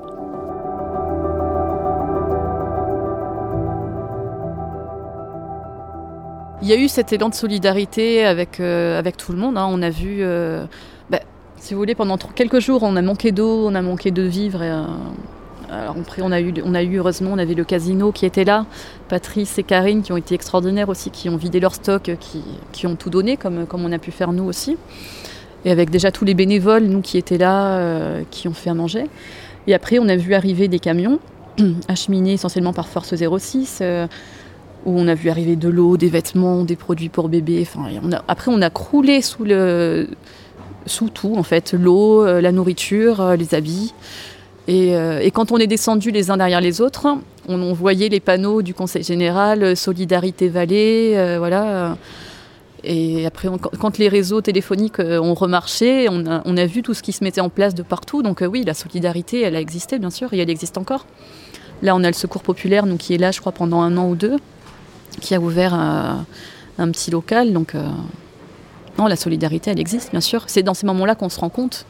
Il 6.61 6.67
y 6.67 6.73
a 6.73 6.77
eu 6.77 6.89
cet 6.89 7.13
élan 7.13 7.29
de 7.29 7.35
solidarité 7.35 8.25
avec, 8.27 8.59
euh, 8.59 8.99
avec 8.99 9.17
tout 9.17 9.31
le 9.31 9.39
monde. 9.39 9.57
Hein. 9.57 9.69
On 9.71 9.81
a 9.83 9.91
vu, 9.91 10.19
euh, 10.21 10.67
bah, 11.09 11.21
si 11.57 11.73
vous 11.73 11.79
voulez, 11.81 11.95
pendant 11.95 12.19
quelques 12.19 12.59
jours, 12.59 12.83
on 12.83 12.97
a 12.97 13.03
manqué 13.03 13.31
d'eau, 13.31 13.69
on 13.69 13.75
a 13.77 13.83
manqué 13.83 14.11
de 14.11 14.23
vivre. 14.23 14.63
Et, 14.65 14.71
euh, 14.71 14.83
alors 15.71 15.97
après, 16.01 16.23
on 16.23 16.33
a, 16.33 16.41
eu, 16.41 16.97
heureusement, 16.97 17.31
on 17.33 17.39
avait 17.39 17.55
le 17.55 17.65
casino 17.65 18.13
qui 18.13 18.27
était 18.27 18.45
là, 18.45 18.67
Patrice 19.09 19.59
et 19.59 19.63
Karine 19.63 20.03
qui 20.03 20.13
ont 20.13 20.17
été 20.17 20.35
extraordinaires 20.35 20.89
aussi, 20.89 21.11
qui 21.11 21.29
ont 21.29 21.37
vidé 21.37 21.61
leur 21.61 21.75
stock, 21.75 22.11
qui, 22.73 22.87
ont 22.87 22.97
tout 22.97 23.11
donné, 23.11 23.37
comme, 23.37 23.67
on 23.73 23.93
a 23.93 23.99
pu 23.99 24.11
faire 24.11 24.33
nous 24.33 24.45
aussi. 24.45 24.77
Et 25.65 25.71
avec 25.71 25.91
déjà 25.91 26.11
tous 26.11 26.25
les 26.25 26.35
bénévoles, 26.35 26.85
nous 26.85 27.01
qui 27.01 27.19
étaient 27.19 27.39
là, 27.39 27.79
euh, 27.79 28.23
qui 28.31 28.49
ont 28.49 28.55
fait 28.55 28.71
à 28.71 28.75
manger. 28.75 29.05
Et 29.67 29.75
après, 29.75 29.99
on 29.99 30.09
a 30.09 30.17
vu 30.17 30.35
arriver 30.35 30.69
des 30.69 30.79
camions, 30.79 31.19
acheminés 31.89 32.35
essentiellement 32.35 32.73
par 32.73 32.89
Force 32.89 33.15
06, 33.15 33.81
euh, 33.83 34.07
où 34.87 34.99
on 34.99 35.09
a 35.09 35.15
vu 35.15 35.29
arriver 35.29 35.57
de 35.57 35.69
l'eau, 35.69 35.97
des 35.97 36.09
vêtements, 36.09 36.65
des 36.65 36.77
produits 36.77 37.09
pour 37.09 37.29
bébés. 37.29 37.63
Enfin, 37.63 37.91
après, 38.29 38.51
on 38.55 38.63
a 38.63 38.71
croulé 38.71 39.21
sous, 39.21 39.45
le, 39.45 40.09
sous 40.87 41.11
tout, 41.11 41.35
en 41.37 41.43
fait, 41.43 41.75
l'eau, 41.75 42.25
euh, 42.25 42.41
la 42.41 42.53
nourriture, 42.53 43.35
les 43.37 43.55
habits. 43.55 43.93
Euh, 44.69 45.21
et, 45.21 45.31
quand 45.31 45.51
on 45.51 45.59
est 45.59 45.67
descendu 45.67 46.11
les 46.11 46.31
uns 46.31 46.37
derrière 46.37 46.61
les 46.61 46.81
autres, 46.81 47.07
on, 47.49 47.73
voyait 47.73 48.09
les 48.09 48.21
panneaux 48.21 48.61
du 48.61 48.75
Conseil 48.75 49.03
général, 49.03 49.63
euh, 49.63 49.75
Solidarité 49.75 50.49
Vallée, 50.49 51.15
euh, 51.17 51.37
voilà. 51.39 51.97
Et 52.85 53.27
après, 53.27 53.49
quand 53.81 53.99
les 53.99 54.09
réseaux 54.09 54.41
téléphoniques 54.41 55.01
ont 55.01 55.35
remarché, 55.35 56.07
on 56.09 56.25
a, 56.27 56.67
vu 56.67 56.83
tout 56.83 56.95
ce 56.95 57.03
qui 57.03 57.13
se 57.13 57.25
mettait 57.25 57.41
en 57.41 57.49
place 57.49 57.75
de 57.75 57.83
partout. 57.83 58.23
Donc 58.23 58.45
oui, 58.49 58.63
la 58.65 58.73
solidarité, 58.73 59.41
elle 59.41 59.57
a 59.57 59.61
existé, 59.61 59.99
bien 59.99 60.11
sûr, 60.11 60.33
et 60.33 60.39
elle 60.39 60.51
existe 60.51 60.79
encore. 60.79 61.05
Là, 61.83 61.97
on 61.97 62.05
a 62.05 62.07
le 62.07 62.13
Secours 62.13 62.43
populaire, 62.43 62.87
nous, 62.87 62.97
qui 62.97 63.15
est 63.15 63.19
là, 63.19 63.33
je 63.33 63.41
crois, 63.41 63.51
pendant 63.51 63.81
un 63.81 63.97
an 63.97 64.09
ou 64.09 64.15
deux, 64.15 64.37
qui 65.21 65.35
a 65.35 65.41
ouvert 65.41 65.75
un, 65.75 66.25
petit 66.93 67.11
local. 67.11 67.53
Donc, 67.53 67.75
non, 68.97 69.09
la 69.09 69.17
solidarité, 69.17 69.73
elle 69.73 69.81
existe, 69.81 70.13
bien 70.13 70.21
sûr. 70.21 70.45
C'est 70.47 70.63
dans 70.63 70.75
ces 70.75 70.87
moments-là 70.87 71.17
qu'on 71.17 71.29
se 71.29 71.41
rend 71.41 71.49
compte 71.49 71.85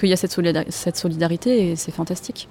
qu'il 0.00 0.08
y 0.08 0.12
a 0.12 0.16
cette, 0.16 0.96
solidarité 0.96 1.70
et 1.70 1.76
c'est 1.76 1.92
fantastique. 1.92 2.48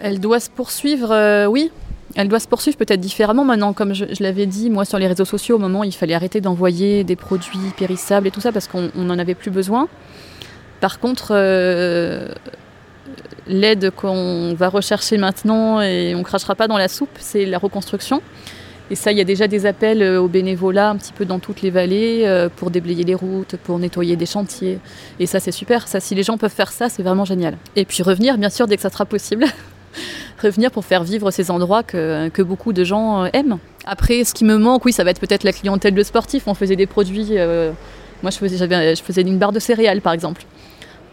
Elle 0.00 0.20
doit 0.20 0.40
se 0.40 0.48
poursuivre, 0.50 1.10
euh, 1.10 1.46
oui. 1.46 1.70
Elle 2.14 2.28
doit 2.28 2.40
se 2.40 2.48
poursuivre 2.48 2.78
peut-être 2.78 3.00
différemment 3.00 3.44
maintenant, 3.44 3.72
comme 3.72 3.92
je, 3.92 4.04
l'avais 4.20 4.46
dit, 4.46 4.70
moi 4.70 4.84
sur 4.84 4.98
les 4.98 5.06
réseaux 5.06 5.24
sociaux, 5.24 5.56
au 5.56 5.58
moment 5.58 5.84
il 5.84 5.92
fallait 5.92 6.14
arrêter 6.14 6.40
d'envoyer 6.40 7.04
des 7.04 7.16
produits 7.16 7.72
périssables 7.76 8.26
et 8.26 8.30
tout 8.30 8.40
ça 8.40 8.52
parce 8.52 8.68
qu'on 8.68 8.90
n'en 8.94 9.18
avait 9.18 9.34
plus 9.34 9.50
besoin. 9.50 9.88
Par 10.80 10.98
contre, 10.98 11.28
euh, 11.32 12.28
l'aide 13.46 13.90
qu'on 13.90 14.54
va 14.54 14.68
rechercher 14.68 15.18
maintenant 15.18 15.80
et 15.80 16.14
on 16.14 16.22
crachera 16.22 16.54
pas 16.54 16.68
dans 16.68 16.78
la 16.78 16.88
soupe, 16.88 17.16
c'est 17.18 17.44
la 17.44 17.58
reconstruction. 17.58 18.22
Et 18.90 18.94
ça, 18.94 19.10
il 19.10 19.18
y 19.18 19.20
a 19.20 19.24
déjà 19.24 19.48
des 19.48 19.66
appels 19.66 20.00
euh, 20.00 20.20
au 20.20 20.28
bénévolat 20.28 20.90
un 20.90 20.96
petit 20.96 21.12
peu 21.12 21.24
dans 21.24 21.40
toutes 21.40 21.62
les 21.62 21.70
vallées 21.70 22.22
euh, 22.24 22.48
pour 22.54 22.70
déblayer 22.70 23.02
les 23.02 23.16
routes, 23.16 23.56
pour 23.56 23.78
nettoyer 23.78 24.14
des 24.14 24.26
chantiers. 24.26 24.78
Et 25.18 25.26
ça, 25.26 25.40
c'est 25.40 25.52
super. 25.52 25.86
Si 25.88 26.14
les 26.14 26.22
gens 26.22 26.38
peuvent 26.38 26.52
faire 26.52 26.70
ça, 26.70 26.88
c'est 26.88 27.02
vraiment 27.02 27.24
génial. 27.24 27.56
Et 27.74 27.84
puis 27.84 28.02
revenir, 28.04 28.38
bien 28.38 28.50
sûr, 28.50 28.68
dès 28.68 28.76
que 28.76 28.82
ça 28.82 28.90
sera 28.90 29.04
possible. 29.04 29.44
revenir 30.42 30.70
pour 30.70 30.84
faire 30.84 31.02
vivre 31.02 31.30
ces 31.32 31.50
endroits 31.50 31.82
que, 31.82 32.42
beaucoup 32.42 32.72
de 32.72 32.84
gens 32.84 33.24
euh, 33.24 33.28
aiment. 33.32 33.58
Après, 33.86 34.22
ce 34.22 34.34
qui 34.34 34.44
me 34.44 34.56
manque, 34.56 34.84
oui, 34.84 34.92
ça 34.92 35.02
va 35.02 35.10
être 35.10 35.20
peut-être 35.20 35.42
la 35.42 35.52
clientèle 35.52 35.94
de 35.94 36.02
sportifs. 36.04 36.46
On 36.46 36.54
faisait 36.54 36.76
des 36.76 36.86
produits. 36.86 37.32
moi, 38.22 38.30
je 38.30 38.36
faisais, 38.36 38.56
je 38.94 39.02
faisais 39.02 39.22
une 39.22 39.38
barre 39.38 39.52
de 39.52 39.60
céréales, 39.60 40.00
par 40.00 40.12
exemple. 40.12 40.44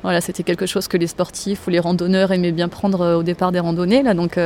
Voilà, 0.03 0.21
c'était 0.21 0.43
quelque 0.43 0.65
chose 0.65 0.87
que 0.87 0.97
les 0.97 1.07
sportifs 1.07 1.65
ou 1.65 1.69
les 1.69 1.79
randonneurs 1.79 2.31
aimaient 2.31 2.51
bien 2.51 2.67
prendre 2.67 3.15
au 3.15 3.23
départ 3.23 3.51
des 3.51 3.59
randonnées. 3.59 4.03
Là, 4.03 4.13
donc, 4.13 4.39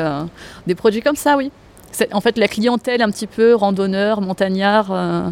des 0.67 0.75
produits 0.75 1.01
comme 1.01 1.15
ça, 1.15 1.35
oui 1.35 1.51
en 2.11 2.21
fait 2.21 2.37
la 2.37 2.47
clientèle 2.47 3.01
un 3.01 3.09
petit 3.09 3.27
peu 3.27 3.55
randonneur, 3.55 4.21
montagnard. 4.21 4.87
Euh, 4.91 5.29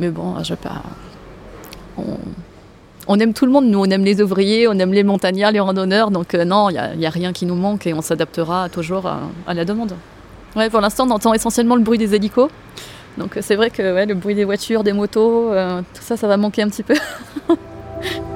mais 0.00 0.08
bon, 0.08 0.42
je 0.42 0.54
pas. 0.54 0.82
On, 3.08 3.18
aime 3.18 3.32
tout 3.32 3.46
le 3.46 3.52
monde, 3.52 3.66
nous, 3.66 3.78
on 3.78 3.86
aime 3.86 4.04
les 4.04 4.20
ouvriers, 4.20 4.68
on 4.68 4.72
aime 4.72 4.92
les 4.92 5.04
montagnards, 5.04 5.52
les 5.52 5.60
randonneurs, 5.60 6.10
donc 6.10 6.34
euh, 6.34 6.44
non, 6.44 6.68
il 6.68 6.98
n'y 6.98 7.06
a, 7.06 7.10
rien 7.10 7.32
qui 7.32 7.46
nous 7.46 7.54
manque 7.54 7.86
et 7.86 7.94
on 7.94 8.02
s'adaptera 8.02 8.68
toujours 8.68 9.06
à, 9.06 9.54
la 9.54 9.64
demande. 9.64 9.94
Ouais, 10.56 10.68
pour 10.68 10.80
l'instant, 10.80 11.06
on 11.06 11.10
entend 11.10 11.32
essentiellement 11.32 11.76
le 11.76 11.82
bruit 11.82 11.98
des 11.98 12.14
hélicos. 12.14 12.50
Donc 13.16 13.38
c'est 13.40 13.56
vrai 13.56 13.70
que 13.70 13.80
le 13.80 14.14
bruit 14.14 14.34
des 14.34 14.44
voitures, 14.44 14.84
des 14.84 14.92
motos, 14.92 15.52
euh, 15.52 15.80
tout 15.94 16.02
ça, 16.02 16.16
ça 16.16 16.26
va 16.28 16.36
manquer 16.36 16.62
un 16.62 16.68
petit 16.68 16.82
peu. 16.82 16.96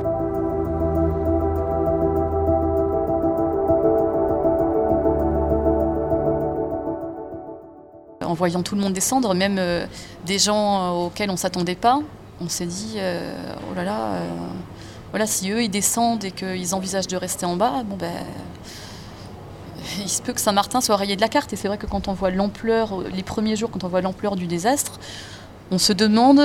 en 8.31 8.35
voyant 8.35 8.63
tout 8.63 8.77
le 8.77 8.81
monde 8.81 8.93
descendre, 8.93 9.35
même 9.35 9.57
euh, 9.59 9.87
des 10.25 10.39
gens 10.39 10.83
euh, 10.83 11.07
auxquels 11.07 11.31
on 11.31 11.35
ne 11.35 11.39
s'attendait 11.39 11.75
pas, 11.75 12.01
on 12.41 12.49
s'est 12.49 12.67
dit, 12.67 12.95
euh, 12.97 13.35
oh 13.71 13.75
là 13.75 13.85
là, 13.85 14.13
voilà, 15.11 15.27
si 15.27 15.51
eux 15.51 15.63
ils 15.63 15.69
descendent 15.69 16.25
et 16.25 16.31
qu'ils 16.31 16.75
envisagent 16.75 17.09
de 17.09 17.17
rester 17.17 17.45
en 17.45 17.57
bas, 17.57 17.83
bon 17.85 17.97
ben, 17.97 18.13
il 19.99 20.09
se 20.09 20.23
peut 20.23 20.33
que 20.33 20.41
Saint-Martin 20.41 20.81
soit 20.81 20.97
rayé 20.97 21.17
de 21.17 21.21
la 21.21 21.29
carte. 21.29 21.53
Et 21.53 21.57
c'est 21.57 21.69
vrai 21.69 21.77
que 21.77 21.87
quand 21.87 22.09
on 22.09 22.13
voit 22.13 22.31
l'ampleur, 22.31 23.01
les 23.13 23.23
premiers 23.23 23.57
jours, 23.57 23.71
quand 23.71 23.85
on 23.85 23.89
voit 23.89 24.01
l'ampleur 24.01 24.37
du 24.37 24.47
désastre, 24.47 25.01
on 25.73 25.79
se 25.79 25.93
demande 25.93 26.41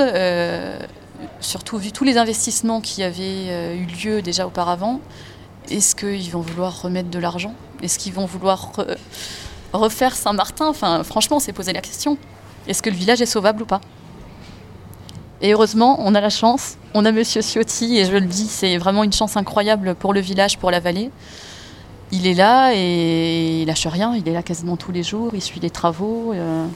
surtout 1.40 1.78
vu 1.78 1.92
tous 1.92 2.04
les 2.04 2.18
investissements 2.18 2.80
qui 2.80 3.02
avaient 3.02 3.76
eu 3.76 3.86
lieu 3.86 4.22
déjà 4.22 4.46
auparavant, 4.46 5.00
est-ce 5.70 5.94
qu'ils 5.96 6.30
vont 6.30 6.40
vouloir 6.40 6.82
remettre 6.82 7.10
de 7.10 7.18
l'argent? 7.18 7.54
Est-ce 7.82 7.98
qu'ils 7.98 8.12
vont 8.12 8.26
vouloir 8.26 8.72
refaire 9.72 10.14
Saint-Martin 10.14 10.72
franchement, 10.72 11.36
on 11.36 11.40
s'est 11.40 11.52
posé 11.52 11.72
la 11.72 11.80
question. 11.80 12.18
Est-ce 12.68 12.82
que 12.82 12.90
le 12.90 12.96
village 12.96 13.20
est 13.20 13.26
sauvable 13.26 13.62
ou 13.62 13.66
pas? 13.66 13.80
Et 15.40 15.52
heureusement, 15.52 15.98
on 16.00 16.14
a 16.14 16.20
la 16.20 16.30
chance. 16.30 16.76
On 16.94 17.04
a 17.04 17.12
Monsieur 17.12 17.42
Ciotti, 17.42 17.98
et 17.98 18.06
je 18.06 18.12
le 18.12 18.22
dis, 18.22 18.46
c'est 18.48 18.78
vraiment 18.78 19.04
une 19.04 19.12
chance 19.12 19.36
incroyable 19.36 19.94
pour 19.94 20.14
le 20.14 20.20
village, 20.20 20.58
pour 20.58 20.70
la 20.70 20.80
vallée. 20.80 21.10
Il 22.12 22.26
est 22.26 22.34
là 22.34 22.72
et 22.74 23.62
il 23.62 23.66
lâche 23.66 23.86
rien. 23.86 24.14
Il 24.14 24.26
est 24.28 24.32
là 24.32 24.42
quasiment 24.42 24.76
tous 24.76 24.92
les 24.92 25.02
jours. 25.02 25.32
Il 25.34 25.42
suit 25.42 25.60
les 25.60 25.70
travaux. 25.70 26.32
Euh, 26.32 26.66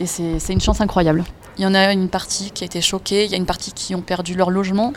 et 0.00 0.06
c'est 0.06 0.52
une 0.52 0.60
chance 0.60 0.80
incroyable. 0.80 1.24
Il 1.58 1.62
y 1.62 1.66
en 1.66 1.74
a 1.74 1.92
une 1.92 2.08
partie 2.08 2.50
qui 2.50 2.64
a 2.64 2.66
été 2.66 2.80
choquée. 2.80 3.24
Il 3.24 3.30
y 3.30 3.34
a 3.34 3.36
une 3.36 3.46
partie 3.46 3.72
qui 3.72 3.94
ont 3.94 4.00
perdu 4.00 4.34
leur 4.34 4.50
logement 4.50 4.92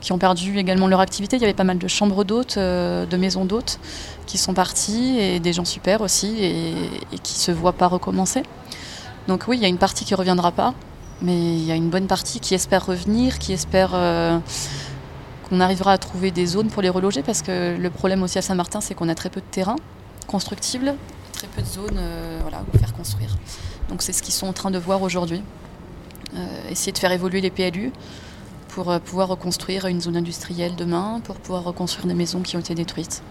qui 0.00 0.12
ont 0.12 0.18
perdu 0.18 0.58
également 0.58 0.86
leur 0.86 1.00
activité. 1.00 1.36
Il 1.36 1.42
y 1.42 1.44
avait 1.44 1.54
pas 1.54 1.64
mal 1.64 1.78
de 1.78 1.88
chambres 1.88 2.24
d'hôtes, 2.24 2.56
euh, 2.56 3.06
de 3.06 3.16
maisons 3.16 3.44
d'hôtes 3.44 3.78
qui 4.26 4.38
sont 4.38 4.54
partis 4.54 5.18
et 5.18 5.40
des 5.40 5.52
gens 5.52 5.64
super 5.64 6.00
aussi 6.00 6.36
et, 6.40 7.18
qui 7.22 7.34
se 7.34 7.50
voient 7.50 7.72
pas 7.72 7.88
recommencer. 7.88 8.42
Donc 9.26 9.44
oui, 9.48 9.56
il 9.56 9.62
y 9.62 9.64
a 9.64 9.68
une 9.68 9.78
partie 9.78 10.04
qui 10.04 10.14
reviendra 10.14 10.52
pas, 10.52 10.74
mais 11.22 11.36
il 11.36 11.64
y 11.64 11.72
a 11.72 11.74
une 11.74 11.90
bonne 11.90 12.06
partie 12.06 12.40
qui 12.40 12.54
espère 12.54 12.86
revenir, 12.86 13.38
qui 13.38 13.52
espère 13.52 13.90
euh, 13.94 14.38
qu'on 15.48 15.60
arrivera 15.60 15.92
à 15.92 15.98
trouver 15.98 16.30
des 16.30 16.46
zones 16.46 16.68
pour 16.68 16.82
les 16.82 16.88
reloger 16.88 17.22
parce 17.22 17.42
que 17.42 17.76
le 17.76 17.90
problème 17.90 18.22
aussi 18.22 18.38
à 18.38 18.42
Saint-Martin, 18.42 18.80
c'est 18.80 18.94
qu'on 18.94 19.08
a 19.08 19.14
très 19.14 19.30
peu 19.30 19.40
de 19.40 19.46
terrain 19.50 19.76
constructible, 20.26 20.94
très 21.32 21.46
peu 21.46 21.62
de 21.62 21.66
zones 21.66 21.96
euh, 21.96 22.38
voilà, 22.42 22.62
faire 22.78 22.92
construire. 22.92 23.36
Donc 23.88 24.02
c'est 24.02 24.12
ce 24.12 24.22
qu'ils 24.22 24.34
sont 24.34 24.46
en 24.46 24.52
train 24.52 24.70
de 24.70 24.78
voir 24.78 25.02
aujourd'hui. 25.02 25.42
essayer 26.70 26.92
de 26.92 26.98
faire 26.98 27.12
évoluer 27.12 27.40
les 27.40 27.50
PLU 27.50 27.92
pour 28.78 28.92
euh, 28.92 29.00
pouvoir 29.00 29.26
reconstruire 29.26 29.86
une 29.86 30.00
zone 30.00 30.16
industrielle 30.16 30.76
demain, 30.76 31.20
pour 31.24 31.34
pouvoir 31.34 31.64
reconstruire 31.64 32.06
des 32.06 32.14
maisons 32.14 32.42
qui 32.42 32.56
ont 32.56 32.60
été 32.60 32.76
détruites. 32.76 33.24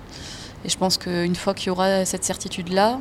Et 0.65 0.69
je 0.69 0.77
pense 0.77 0.97
qu'une 0.97 1.37
fois 1.37 1.53
qu'il 1.53 1.67
y 1.67 1.69
aura 1.69 2.03
cette 2.03 2.25
certitude-là, 2.25 2.99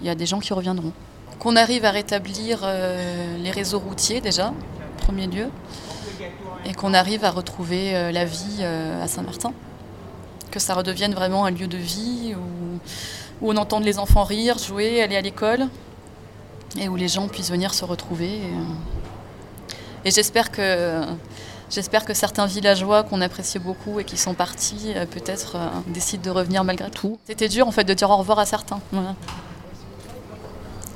il 0.00 0.06
y 0.06 0.08
a 0.08 0.14
des 0.14 0.26
gens 0.26 0.38
qui 0.38 0.54
reviendront. 0.54 0.92
Qu'on 1.40 1.56
arrive 1.56 1.84
à 1.84 1.90
rétablir 1.90 2.60
euh, 2.62 3.36
les 3.38 3.50
réseaux 3.50 3.80
routiers 3.80 4.20
déjà, 4.20 4.54
premier 4.98 5.26
lieu, 5.26 5.48
et 6.64 6.72
qu'on 6.72 6.94
arrive 6.94 7.24
à 7.24 7.32
retrouver 7.32 7.96
euh, 7.96 8.12
la 8.12 8.24
vie 8.24 8.62
à 8.62 9.08
Saint-Martin. 9.08 9.52
Que 10.52 10.60
ça 10.60 10.72
redevienne 10.72 11.14
vraiment 11.14 11.46
un 11.46 11.50
lieu 11.50 11.66
de 11.66 11.78
vie 11.78 12.36
où, 12.36 13.44
où 13.44 13.50
on 13.50 13.56
entende 13.56 13.82
les 13.82 13.98
enfants 13.98 14.22
rire, 14.22 14.56
jouer, 14.58 15.02
aller 15.02 15.16
à 15.16 15.20
l'école, 15.20 15.66
et 16.78 16.88
où 16.88 16.94
les 16.94 17.08
gens 17.08 17.26
puissent 17.26 17.50
venir 17.50 17.74
se 17.74 17.84
retrouver. 17.84 18.38
Et 20.04 20.12
j'espère 20.12 20.52
que, 20.52 21.02
j'espère 21.70 22.04
que 22.04 22.14
certains 22.14 22.46
villageois 22.46 23.02
qu'on 23.02 23.20
appréciait 23.20 23.60
beaucoup 23.60 24.00
et 24.00 24.04
qui 24.04 24.16
sont 24.16 24.34
partis, 24.34 24.92
euh, 24.94 25.06
peut-être 25.06 25.56
euh, 25.56 25.68
décident 25.88 26.22
de 26.22 26.30
revenir 26.30 26.64
malgré 26.64 26.90
tout. 26.90 27.18
C'était 27.26 27.48
dur 27.48 27.66
en 27.66 27.70
fait 27.70 27.84
de 27.84 27.94
dire 27.94 28.10
au 28.10 28.16
revoir 28.16 28.38
à 28.38 28.46
certains. 28.46 28.80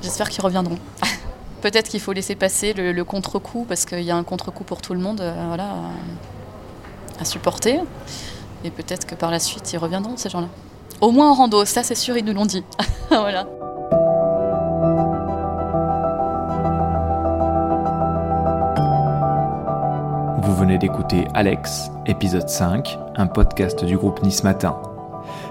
J'espère 0.01 0.29
qu'ils 0.29 0.43
reviendront. 0.43 0.77
peut-être 1.61 1.89
qu'il 1.89 1.99
faut 1.99 2.13
laisser 2.13 2.35
passer 2.35 2.73
le, 2.73 3.03
contre-coup 3.03 3.65
parce 3.67 3.85
qu'il 3.85 4.01
y 4.01 4.11
a 4.11 4.15
un 4.15 4.23
contre-coup 4.23 4.63
pour 4.63 4.81
tout 4.81 4.93
le 4.93 4.99
monde 4.99 5.21
euh, 5.21 5.45
voilà, 5.47 5.75
à 7.19 7.25
supporter. 7.25 7.79
Et 8.63 8.69
peut-être 8.71 9.07
que 9.07 9.15
par 9.15 9.31
la 9.31 9.39
suite, 9.39 9.71
ils 9.73 9.77
reviendront, 9.77 10.17
ces 10.17 10.29
gens-là. 10.29 10.47
Au 11.01 11.11
moins 11.11 11.31
en 11.31 11.33
rando, 11.33 11.65
ça 11.65 11.83
c'est 11.83 11.95
sûr, 11.95 12.17
ils 12.17 12.25
nous 12.25 12.33
l'ont 12.33 12.45
dit. 12.45 12.63
voilà. 13.09 13.47
Venez 20.61 20.77
d'écouter 20.77 21.25
Alex, 21.33 21.91
épisode 22.05 22.47
5, 22.47 22.99
un 23.15 23.25
podcast 23.25 23.83
du 23.83 23.97
groupe 23.97 24.21
Nice 24.21 24.43
Matin. 24.43 24.79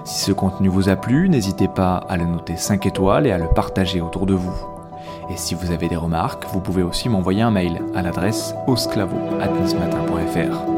Si 0.05 0.21
ce 0.21 0.31
contenu 0.31 0.69
vous 0.69 0.89
a 0.89 0.95
plu, 0.95 1.29
n'hésitez 1.29 1.67
pas 1.67 1.97
à 2.09 2.17
le 2.17 2.27
noter 2.27 2.57
5 2.57 2.87
étoiles 2.87 3.27
et 3.27 3.33
à 3.33 3.39
le 3.39 3.49
partager 3.49 4.01
autour 4.01 4.25
de 4.25 4.35
vous. 4.35 4.55
Et 5.29 5.37
si 5.37 5.57
vous 5.57 5.73
avez 5.73 5.89
des 5.89 5.97
remarques, 5.97 6.45
vous 6.53 6.61
pouvez 6.61 6.85
aussi 6.85 7.09
m'envoyer 7.09 7.43
un 7.43 7.51
mail 7.51 7.83
à 7.97 8.03
l'adresse 8.03 8.55
osclavo.nismatin.fr. 8.69 10.70